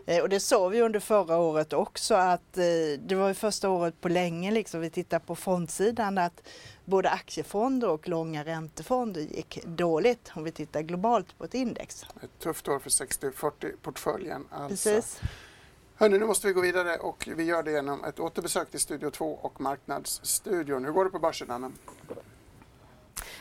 [0.06, 4.02] Eh, och det såg vi under förra året också att eh, det var första året
[4.02, 6.48] på länge liksom, vi tittar på fondsidan att
[6.86, 12.04] både aktiefonder och långa räntefonder gick dåligt om vi tittar globalt på ett index.
[12.04, 14.90] Ett tufft år för 60-40-portföljen alltså.
[14.90, 15.22] Precis.
[15.96, 19.10] Hörrni, nu måste vi gå vidare och vi gör det genom ett återbesök till Studio
[19.10, 20.86] 2 och Marknadsstudion.
[20.86, 21.72] Hur går det på börsen, Anna?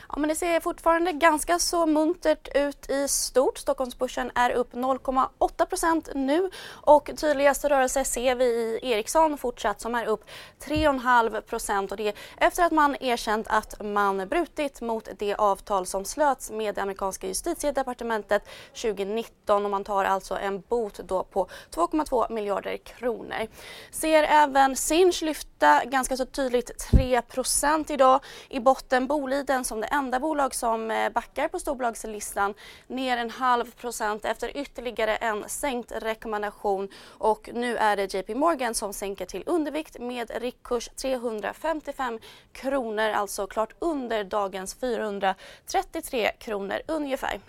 [0.09, 3.57] Ja, men det ser fortfarande ganska så muntert ut i stort.
[3.57, 10.05] Stockholmsbörsen är upp 0,8% nu och tydligast rörelse ser vi i Ericsson fortsatt som är
[10.05, 10.25] upp
[10.59, 16.51] 3,5 och det efter att man erkänt att man brutit mot det avtal som slöts
[16.51, 18.49] med det amerikanska justitiedepartementet
[18.81, 23.47] 2019 och man tar alltså en bot då på 2,2 miljarder kronor.
[23.91, 28.19] Ser även Sinch lyfta ganska så tydligt 3% idag.
[28.49, 32.53] I botten Boliden som det enda bolag som eh, backar på storbolagslistan
[32.87, 38.73] ner en halv procent efter ytterligare en sänkt rekommendation och nu är det JP Morgan
[38.73, 42.19] som sänker till undervikt med riktkurs 355
[42.51, 47.39] kronor, alltså klart under dagens 433 kronor ungefär.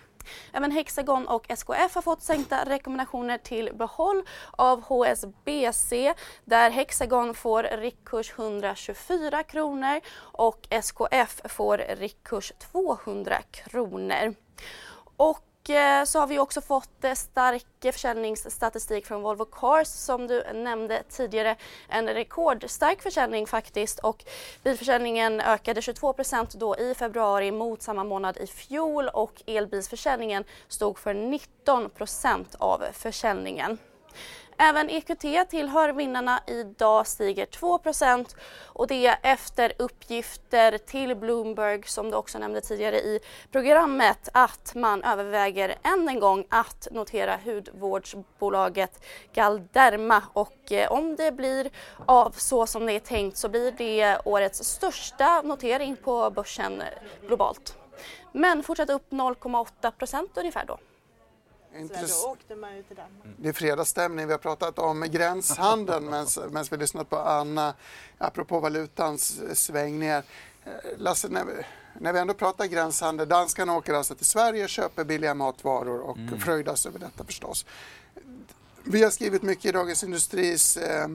[0.53, 6.13] Även Hexagon och SKF har fått sänkta rekommendationer till behåll av HSBC
[6.45, 14.35] där Hexagon får riktkurs 124 kronor och SKF får riktkurs 200 kronor.
[15.17, 20.43] Och Eh, så har vi också fått eh, stark försäljningsstatistik från Volvo Cars som du
[20.53, 21.55] nämnde tidigare.
[21.87, 24.23] En rekordstark försäljning faktiskt och
[24.63, 26.15] bilförsäljningen ökade 22
[26.53, 33.77] då i februari mot samma månad i fjol och elbilsförsäljningen stod för 19% av försäljningen.
[34.61, 36.39] Även EQT tillhör vinnarna.
[36.47, 37.79] Idag stiger 2
[38.65, 43.19] och det efter uppgifter till Bloomberg som du också nämnde tidigare i
[43.51, 51.31] programmet att man överväger än en gång att notera hudvårdsbolaget Galderma och eh, om det
[51.31, 51.69] blir
[52.05, 56.83] av så som det är tänkt så blir det årets största notering på börsen
[57.27, 57.77] globalt.
[58.31, 60.77] Men fortsatt upp 0,8% ungefär då.
[61.77, 62.23] Intress...
[62.23, 63.25] då åkte man ju till Danmark.
[63.25, 63.35] Mm.
[63.37, 64.25] Det är fredagsstämning.
[64.27, 66.05] Vi har pratat om gränshandeln
[66.49, 67.73] medan vi lyssnat på Anna
[68.17, 70.23] apropå valutans svängningar.
[70.65, 71.53] Eh, Lasse, när vi,
[71.99, 76.39] när vi ändå pratar gränshandel, danskarna åker alltså till Sverige, köper billiga matvaror och mm.
[76.39, 77.65] fröjdas över detta förstås.
[78.83, 81.07] Vi har skrivit mycket i Dagens Industris eh,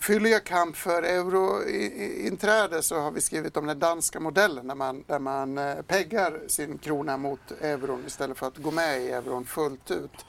[0.00, 5.18] fylliga kamp för eurointräde så har vi skrivit om den danska modellen där man, där
[5.18, 9.90] man eh, peggar sin krona mot euron istället för att gå med i euron fullt
[9.90, 10.26] ut.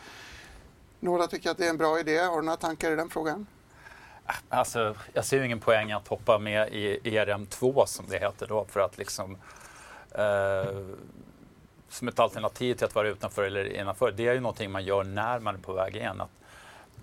[1.00, 2.18] Några tycker att det är en bra idé.
[2.18, 3.48] Har du några tankar i den frågan?
[4.50, 8.66] Alltså, jag ser ju ingen poäng att hoppa med i ERM2 som det heter då
[8.66, 9.38] för att liksom
[10.12, 10.82] eh,
[11.90, 14.12] som ett alternativ till att vara utanför eller innanför.
[14.12, 16.22] Det är ju någonting man gör när man är på väg in.
[16.22, 16.30] Att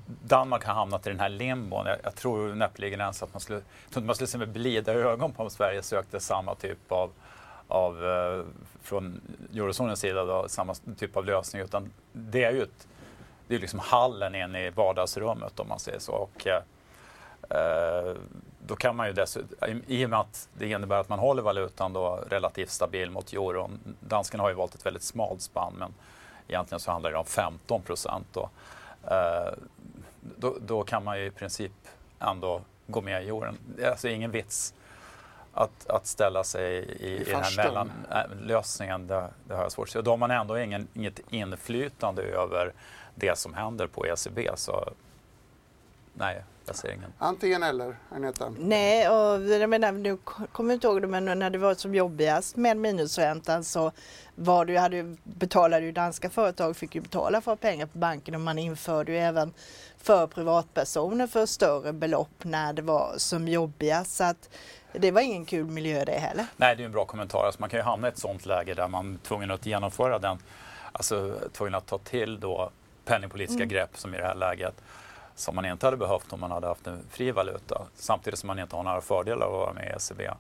[0.08, 1.86] Danmark har hamnat i den här limbon.
[1.86, 3.60] Jag, jag tror näppeligen ens att man skulle,
[3.94, 7.10] man skulle se med blida ögon på om Sverige sökte samma typ av,
[7.68, 8.44] av eh,
[8.82, 9.20] från
[9.54, 11.62] eurozonens sida, då, samma typ av lösning.
[11.62, 12.88] Utan det är ju ett,
[13.48, 16.12] det är liksom hallen in i vardagsrummet om man säger så.
[16.12, 16.62] Och, eh,
[17.58, 18.14] eh
[18.66, 21.92] då kan man ju dessutom, i och med att det innebär att man håller valutan
[21.92, 23.78] då relativt stabil mot euron.
[24.00, 25.94] Danskarna har ju valt ett väldigt smalt spann men
[26.48, 28.36] egentligen så handlar det om 15 procent.
[29.10, 29.52] Eh,
[30.36, 31.72] då, då, kan man ju i princip
[32.20, 33.58] ändå gå med i jorden.
[33.76, 34.74] Det är alltså ingen vits
[35.52, 39.06] att, att ställa sig i, I, i den här mellanlösningen.
[39.06, 40.00] Det, det har jag svårt att se.
[40.00, 42.72] Då har man ändå ingen, inget inflytande över
[43.14, 44.50] det som händer på ECB.
[44.54, 44.92] Så
[46.14, 47.12] nej, jag ser ingen.
[47.18, 48.52] Antingen eller, Agneta?
[48.58, 50.16] Nej, och jag menar, nu
[50.52, 53.92] kommer jag inte ihåg det, men när det var som jobbigast med minusräntan så
[54.34, 58.40] var det, hade, betalade ju danska företag, fick ju betala för pengar på banken och
[58.40, 59.52] man införde ju även
[59.98, 64.16] för privatpersoner för större belopp när det var som jobbigast.
[64.16, 64.50] Så att
[64.92, 66.46] det var ingen kul miljö det heller.
[66.56, 67.44] Nej, det är en bra kommentar.
[67.46, 70.18] Alltså man kan ju hamna i ett sådant läge där man är tvungen att genomföra
[70.18, 70.38] den,
[70.92, 72.70] alltså tvungen att ta till då
[73.04, 73.68] penningpolitiska mm.
[73.68, 74.74] grepp som i det här läget
[75.38, 78.58] som man inte hade behövt om man hade haft en fri valuta samtidigt som man
[78.58, 80.30] inte har några fördelar av att vara med i ECB.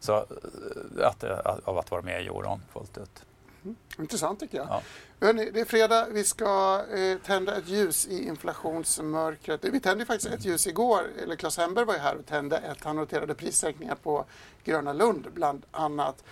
[0.00, 1.24] Så eh, att,
[1.64, 3.22] av att vara med i euron fullt ut.
[3.64, 3.76] Mm.
[3.98, 4.66] Intressant tycker jag.
[4.70, 4.82] Ja.
[5.20, 6.06] Hörrni, det är fredag.
[6.10, 9.64] Vi ska eh, tända ett ljus i inflationsmörkret.
[9.64, 11.02] Vi tände faktiskt ett ljus igår.
[11.22, 12.84] Eller Claes Hemberg var ju här och tände ett.
[12.84, 14.24] Han noterade prissänkningar på
[14.64, 16.24] Gröna Lund bland annat.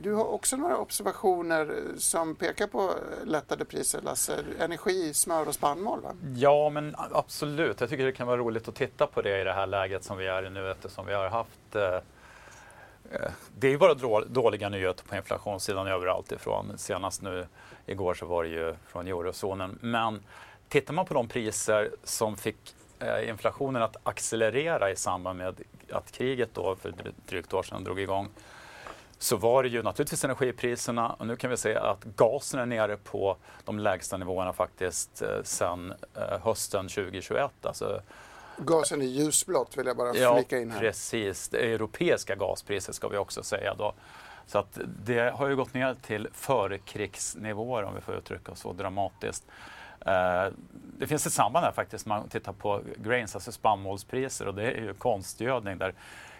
[0.00, 4.44] Du har också några observationer eh, som pekar på eh, lättade priser, Lasse.
[4.60, 6.12] Energi, smör och spannmål, va?
[6.36, 7.80] Ja, men absolut.
[7.80, 10.18] Jag tycker det kan vara roligt att titta på det i det här läget som
[10.18, 14.68] vi är i nu eftersom vi har haft eh, eh det är ju bara dåliga
[14.68, 16.78] nyheter på inflationssidan överallt ifrån.
[16.78, 17.46] Senast nu
[17.86, 19.78] igår så var det ju från eurozonen.
[19.82, 20.22] Men
[20.68, 25.60] tittar man på de priser som fick eh, inflationen att accelerera i samband med
[25.90, 26.94] att kriget då för
[27.26, 28.28] drygt år sedan drog igång
[29.18, 32.96] så var det ju naturligtvis energipriserna och nu kan vi se att gasen är nere
[32.96, 37.50] på de lägsta nivåerna faktiskt eh, sedan eh, hösten 2021.
[37.62, 38.00] Alltså,
[38.56, 40.80] Gasen är ljusblått vill jag bara flika in här.
[40.80, 41.48] Precis.
[41.48, 43.94] Det europeiska gaspriset ska vi också säga då.
[44.46, 48.72] Så att det har ju gått ner till förkrigsnivåer om vi får uttrycka oss så
[48.72, 49.44] dramatiskt.
[50.00, 50.46] Eh,
[50.98, 54.80] det finns ett samband här faktiskt man tittar på grains, alltså spannmålspriser och det är
[54.80, 55.94] ju konstgödning där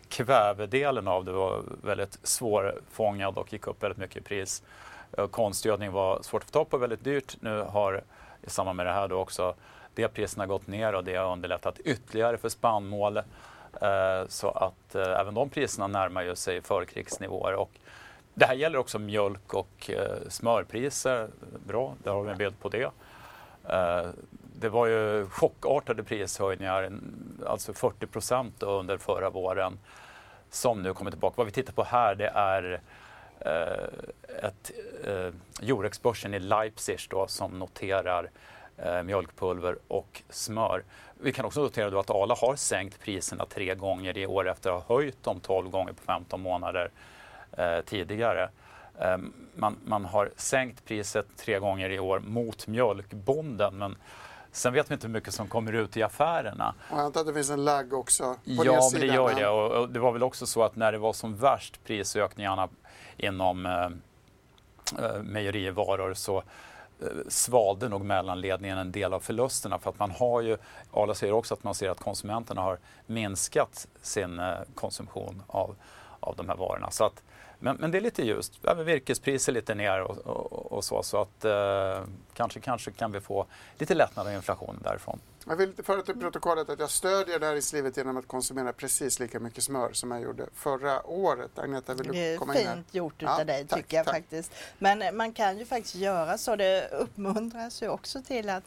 [0.08, 4.62] kvävedelen av det var väldigt svårfångad och gick upp väldigt mycket i pris.
[5.18, 7.36] Eh, konstgödning var svårt att få tag på, väldigt dyrt.
[7.40, 8.02] Nu har
[8.42, 9.54] i samband med det här då också
[9.94, 13.16] det priserna gått ner och det har underlättat ytterligare för spannmål.
[13.16, 17.54] Eh, så att eh, även de priserna närmar ju sig förkrigsnivåer.
[17.54, 17.70] Och
[18.34, 19.90] Det här gäller också mjölk och
[20.28, 21.28] smörpriser.
[21.66, 22.90] Bra, där har vi en bild på det.
[24.60, 26.92] Det var ju chockartade prishöjningar,
[27.46, 29.78] alltså 40 procent under förra våren
[30.50, 31.34] som nu kommer tillbaka.
[31.36, 32.80] Vad vi tittar på här det är
[33.40, 34.70] eh, ett,
[35.04, 38.30] eh, Jorexbörsen i Leipzig då, som noterar
[38.76, 40.82] eh, mjölkpulver och smör.
[41.20, 44.70] Vi kan också notera då att Arla har sänkt priserna tre gånger i år efter
[44.70, 46.90] att ha höjt dem 12 gånger på 15 månader
[47.52, 48.48] eh, tidigare.
[49.00, 49.16] Eh,
[49.54, 53.96] man, man, har sänkt priset tre gånger i år mot mjölkbonden men
[54.58, 56.74] Sen vet vi inte hur mycket som kommer ut i affärerna.
[56.90, 59.48] Och jag antar att det finns en lag också på Ja, men det gör det.
[59.48, 62.68] Och, och, det var väl också så att när det var som värst prisökningarna
[63.16, 63.72] inom eh,
[65.04, 70.40] eh mejerivaror så eh, svalde nog mellanledningen en del av förlusterna för att man har
[70.40, 70.56] ju,
[70.92, 75.76] Arla säger också att man ser att konsumenterna har minskat sin eh, konsumtion av,
[76.20, 76.90] av de här varorna.
[76.90, 77.22] Så att
[77.58, 78.52] men, men det är lite ljust.
[78.64, 81.02] Även virkespriser lite ner och, och, och så.
[81.02, 82.04] Så att eh,
[82.34, 83.46] kanske, kanske kan vi få
[83.78, 85.20] lite lättnad av inflationen därifrån.
[85.46, 89.64] Jag vill föra till protokollet att jag stödjer näringslivet genom att konsumera precis lika mycket
[89.64, 91.58] smör som jag gjorde förra året.
[91.58, 92.74] Agneta, vill du komma in här?
[92.74, 94.14] Fint gjort utav ja, dig tack, tycker jag tack.
[94.14, 94.52] faktiskt.
[94.78, 96.56] Men eh, man kan ju faktiskt göra så.
[96.56, 98.64] Det uppmuntras ju också till att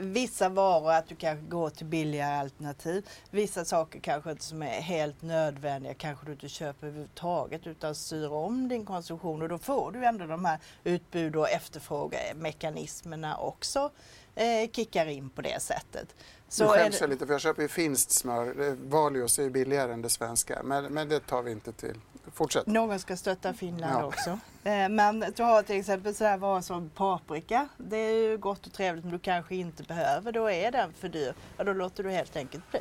[0.00, 3.08] vissa varor att du kanske går till billigare alternativ.
[3.30, 8.28] Vissa saker kanske inte som är helt nödvändiga kanske du inte köper överhuvudtaget utan styr
[8.28, 13.90] om din konsumtion och då får du ändå de här utbud och efterfrågemekanismerna också
[14.34, 16.14] eh, kickar in på det sättet.
[16.48, 18.76] Så nu skäms jag lite för jag köper ju finskt smör.
[18.88, 21.96] Valios är ju billigare än det svenska men, men det tar vi inte till.
[22.34, 22.66] Fortsätt.
[22.66, 24.04] Någon ska stötta Finland ja.
[24.04, 24.30] också.
[24.64, 27.68] Eh, men du har till exempel sådär varor som paprika.
[27.76, 30.32] Det är ju gott och trevligt men du kanske inte behöver.
[30.32, 31.34] Då är den för dyr.
[31.56, 32.80] Ja, då låter du helt enkelt bli.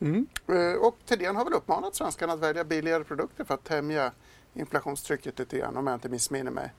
[0.00, 0.26] Mm.
[0.48, 4.12] Eh, och Thedéen har väl uppmanat svenskarna att välja billigare produkter för att tämja
[4.54, 6.72] inflationstrycket lite grann om jag inte missminner mig.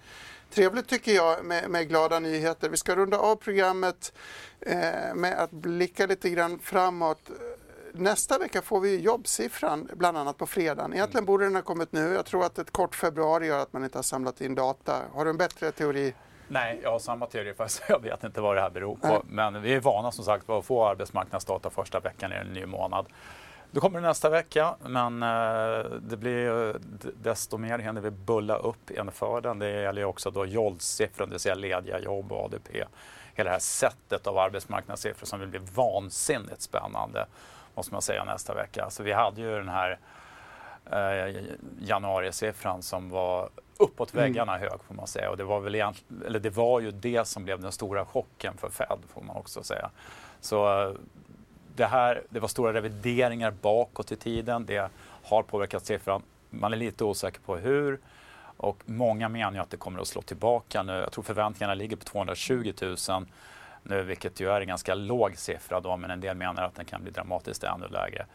[0.49, 2.69] Trevligt tycker jag med, med, glada nyheter.
[2.69, 4.13] Vi ska runda av programmet
[4.59, 7.29] eh, med att blicka lite grann framåt.
[7.93, 10.93] Nästa vecka får vi jobbsiffran, bland annat på fredagen.
[10.93, 12.13] Egentligen borde den ha kommit nu.
[12.13, 15.01] Jag tror att ett kort februari gör att man inte har samlat in data.
[15.13, 16.13] Har du en bättre teori?
[16.47, 19.07] Nej, jag har samma teori fast jag vet inte vad det här beror på.
[19.07, 19.21] Nej.
[19.25, 23.05] Men vi är vana som sagt att få arbetsmarknadsdata första veckan i en ny månad.
[23.71, 26.75] Då kommer det nästa vecka, men eh, det blir
[27.23, 29.59] desto mer hinner vi bulla upp inför den.
[29.59, 32.83] Det gäller också då JOLTS-siffror, det vill säga lediga jobb och ADP.
[33.33, 37.25] Hela det här sättet av arbetsmarknadssiffror som vill bli vansinnigt spännande,
[37.75, 38.89] måste man säga nästa vecka.
[38.89, 39.99] Så vi hade ju den här
[40.91, 41.35] eh,
[41.79, 44.25] januarisiffran som var uppåt mm.
[44.25, 44.69] väggarna mm.
[44.69, 45.29] hög får man säga.
[45.29, 45.75] Och det var, väl
[46.25, 49.63] eller det var ju det som blev den stora chocken för Fed får man också
[49.63, 49.89] säga.
[50.41, 50.93] Så eh,
[51.75, 54.65] det, här, det var stora revideringar bakåt i tiden.
[54.65, 54.91] Det
[55.23, 56.21] har påverkat siffran.
[56.49, 57.99] Man är lite osäker på hur.
[58.57, 60.93] Och många menar ju att det kommer att slå tillbaka nu.
[60.93, 62.97] Jag tror förväntningarna ligger på 220 000
[63.83, 66.85] nu, vilket ju är en ganska låg siffra då, men en del menar att den
[66.85, 68.25] kan bli dramatiskt ännu lägre.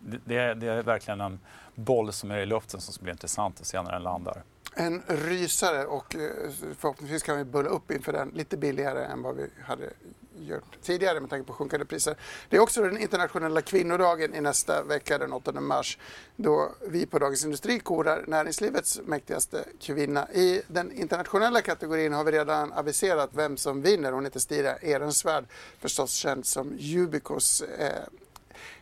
[0.00, 1.40] Det, det är verkligen en
[1.74, 4.42] boll som är i luften som ska bli intressant att se när den landar.
[4.78, 9.36] En rysare och eh, förhoppningsvis kan vi bulla upp inför den lite billigare än vad
[9.36, 9.90] vi hade
[10.38, 12.16] gjort tidigare med tanke på sjunkande priser.
[12.48, 15.98] Det är också den internationella kvinnodagen i nästa vecka den 8 mars
[16.36, 20.32] då vi på Dagens Industri korar näringslivets mäktigaste kvinna.
[20.32, 24.12] I den internationella kategorin har vi redan aviserat vem som vinner.
[24.12, 25.44] Hon heter Stira Ehrensvärd,
[25.78, 28.02] förstås känd som Jubicos eh,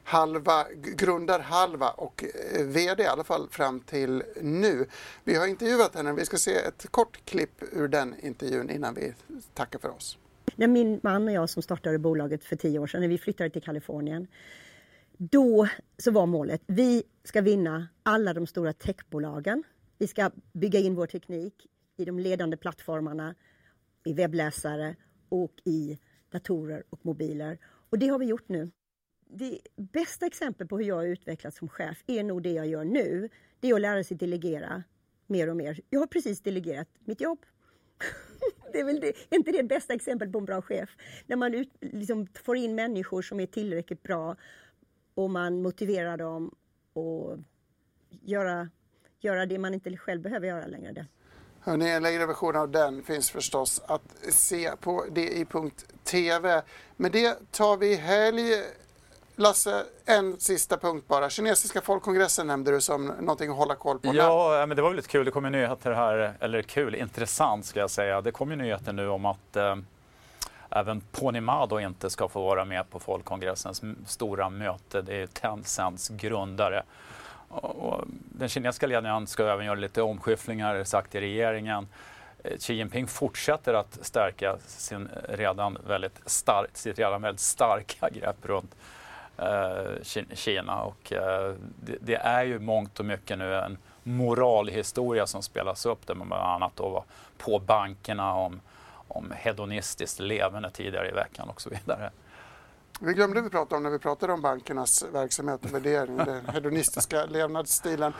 [0.05, 4.87] halva, grundar halva och eh, VD i alla fall fram till nu.
[5.25, 6.12] Vi har intervjuat henne.
[6.12, 9.12] Vi ska se ett kort klipp ur den intervjun innan vi
[9.55, 10.18] tackar för oss.
[10.57, 13.51] När min man och jag som startade bolaget för tio år sedan, när vi flyttade
[13.51, 14.27] till Kalifornien,
[15.18, 15.68] då
[15.99, 19.62] så var målet, vi ska vinna alla de stora techbolagen.
[19.99, 21.66] Vi ska bygga in vår teknik
[21.97, 23.35] i de ledande plattformarna,
[24.05, 24.97] i webbläsare
[25.29, 25.99] och i
[26.31, 27.59] datorer och mobiler.
[27.91, 28.70] Och det har vi gjort nu.
[29.37, 32.85] Det bästa exemplet på hur jag har utvecklats som chef är nog det jag gör
[32.85, 33.28] nu.
[33.61, 34.82] Det är att lära sig delegera
[35.26, 35.80] mer och mer.
[35.91, 37.47] Jag har precis delegerat mitt jobb
[38.72, 40.91] det är väl det, inte det bästa exemplet på en bra chef?
[41.26, 44.37] När man ut, liksom, får in människor som är tillräckligt bra
[45.14, 46.55] och man motiverar dem
[46.95, 47.41] att
[48.22, 48.68] göra,
[49.20, 51.07] göra det man inte själv behöver göra längre.
[51.61, 56.62] Hörrni, en längre version av den finns förstås att se på di.tv.
[56.97, 58.43] Med det tar vi helg
[59.37, 61.30] Lasse, en sista punkt bara.
[61.30, 64.14] Kinesiska folkkongressen nämnde du som någonting att hålla koll på.
[64.14, 65.24] Ja, men det var väldigt kul.
[65.24, 68.20] Det kom ju nyheter här, eller kul, intressant ska jag säga.
[68.20, 69.76] Det kom ju nyheter nu om att eh,
[70.70, 75.03] även Ponimado inte ska få vara med på folkkongressens stora möte.
[75.03, 76.82] Det är Tencents grundare.
[77.49, 81.89] och den kinesiska ledningen ska även göra lite omskyfflingar, sagt i regeringen.
[82.43, 88.37] Eh, Xi Jinping fortsätter att stärka sin redan väldigt stark, sitt redan väldigt starka grepp
[88.43, 88.74] runt
[90.32, 90.82] Kina.
[90.82, 91.55] Och, eh,
[91.85, 96.28] det, det, är ju mångt och mycket nu en moralhistoria som spelas upp där man
[96.28, 97.05] bland annat då var
[97.39, 98.61] på bankerna om,
[99.09, 102.11] om hedonistiskt levande tidigare i veckan och så vidare.
[103.01, 107.26] Vi glömde vi prata om när vi pratade om bankernas verksamhet och värdering, den hedonistiska
[107.30, 108.12] levnadsstilen.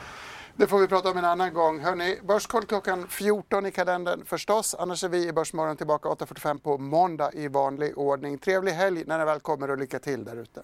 [0.55, 1.79] Det får vi prata om en annan gång.
[1.79, 4.75] Hörrni, Börskoll klockan 14 i kalendern förstås.
[4.79, 8.37] Annars är vi i Börsmorgon tillbaka 8.45 på måndag i vanlig ordning.
[8.37, 10.63] Trevlig helg när ni väl kommer och lycka till där ute.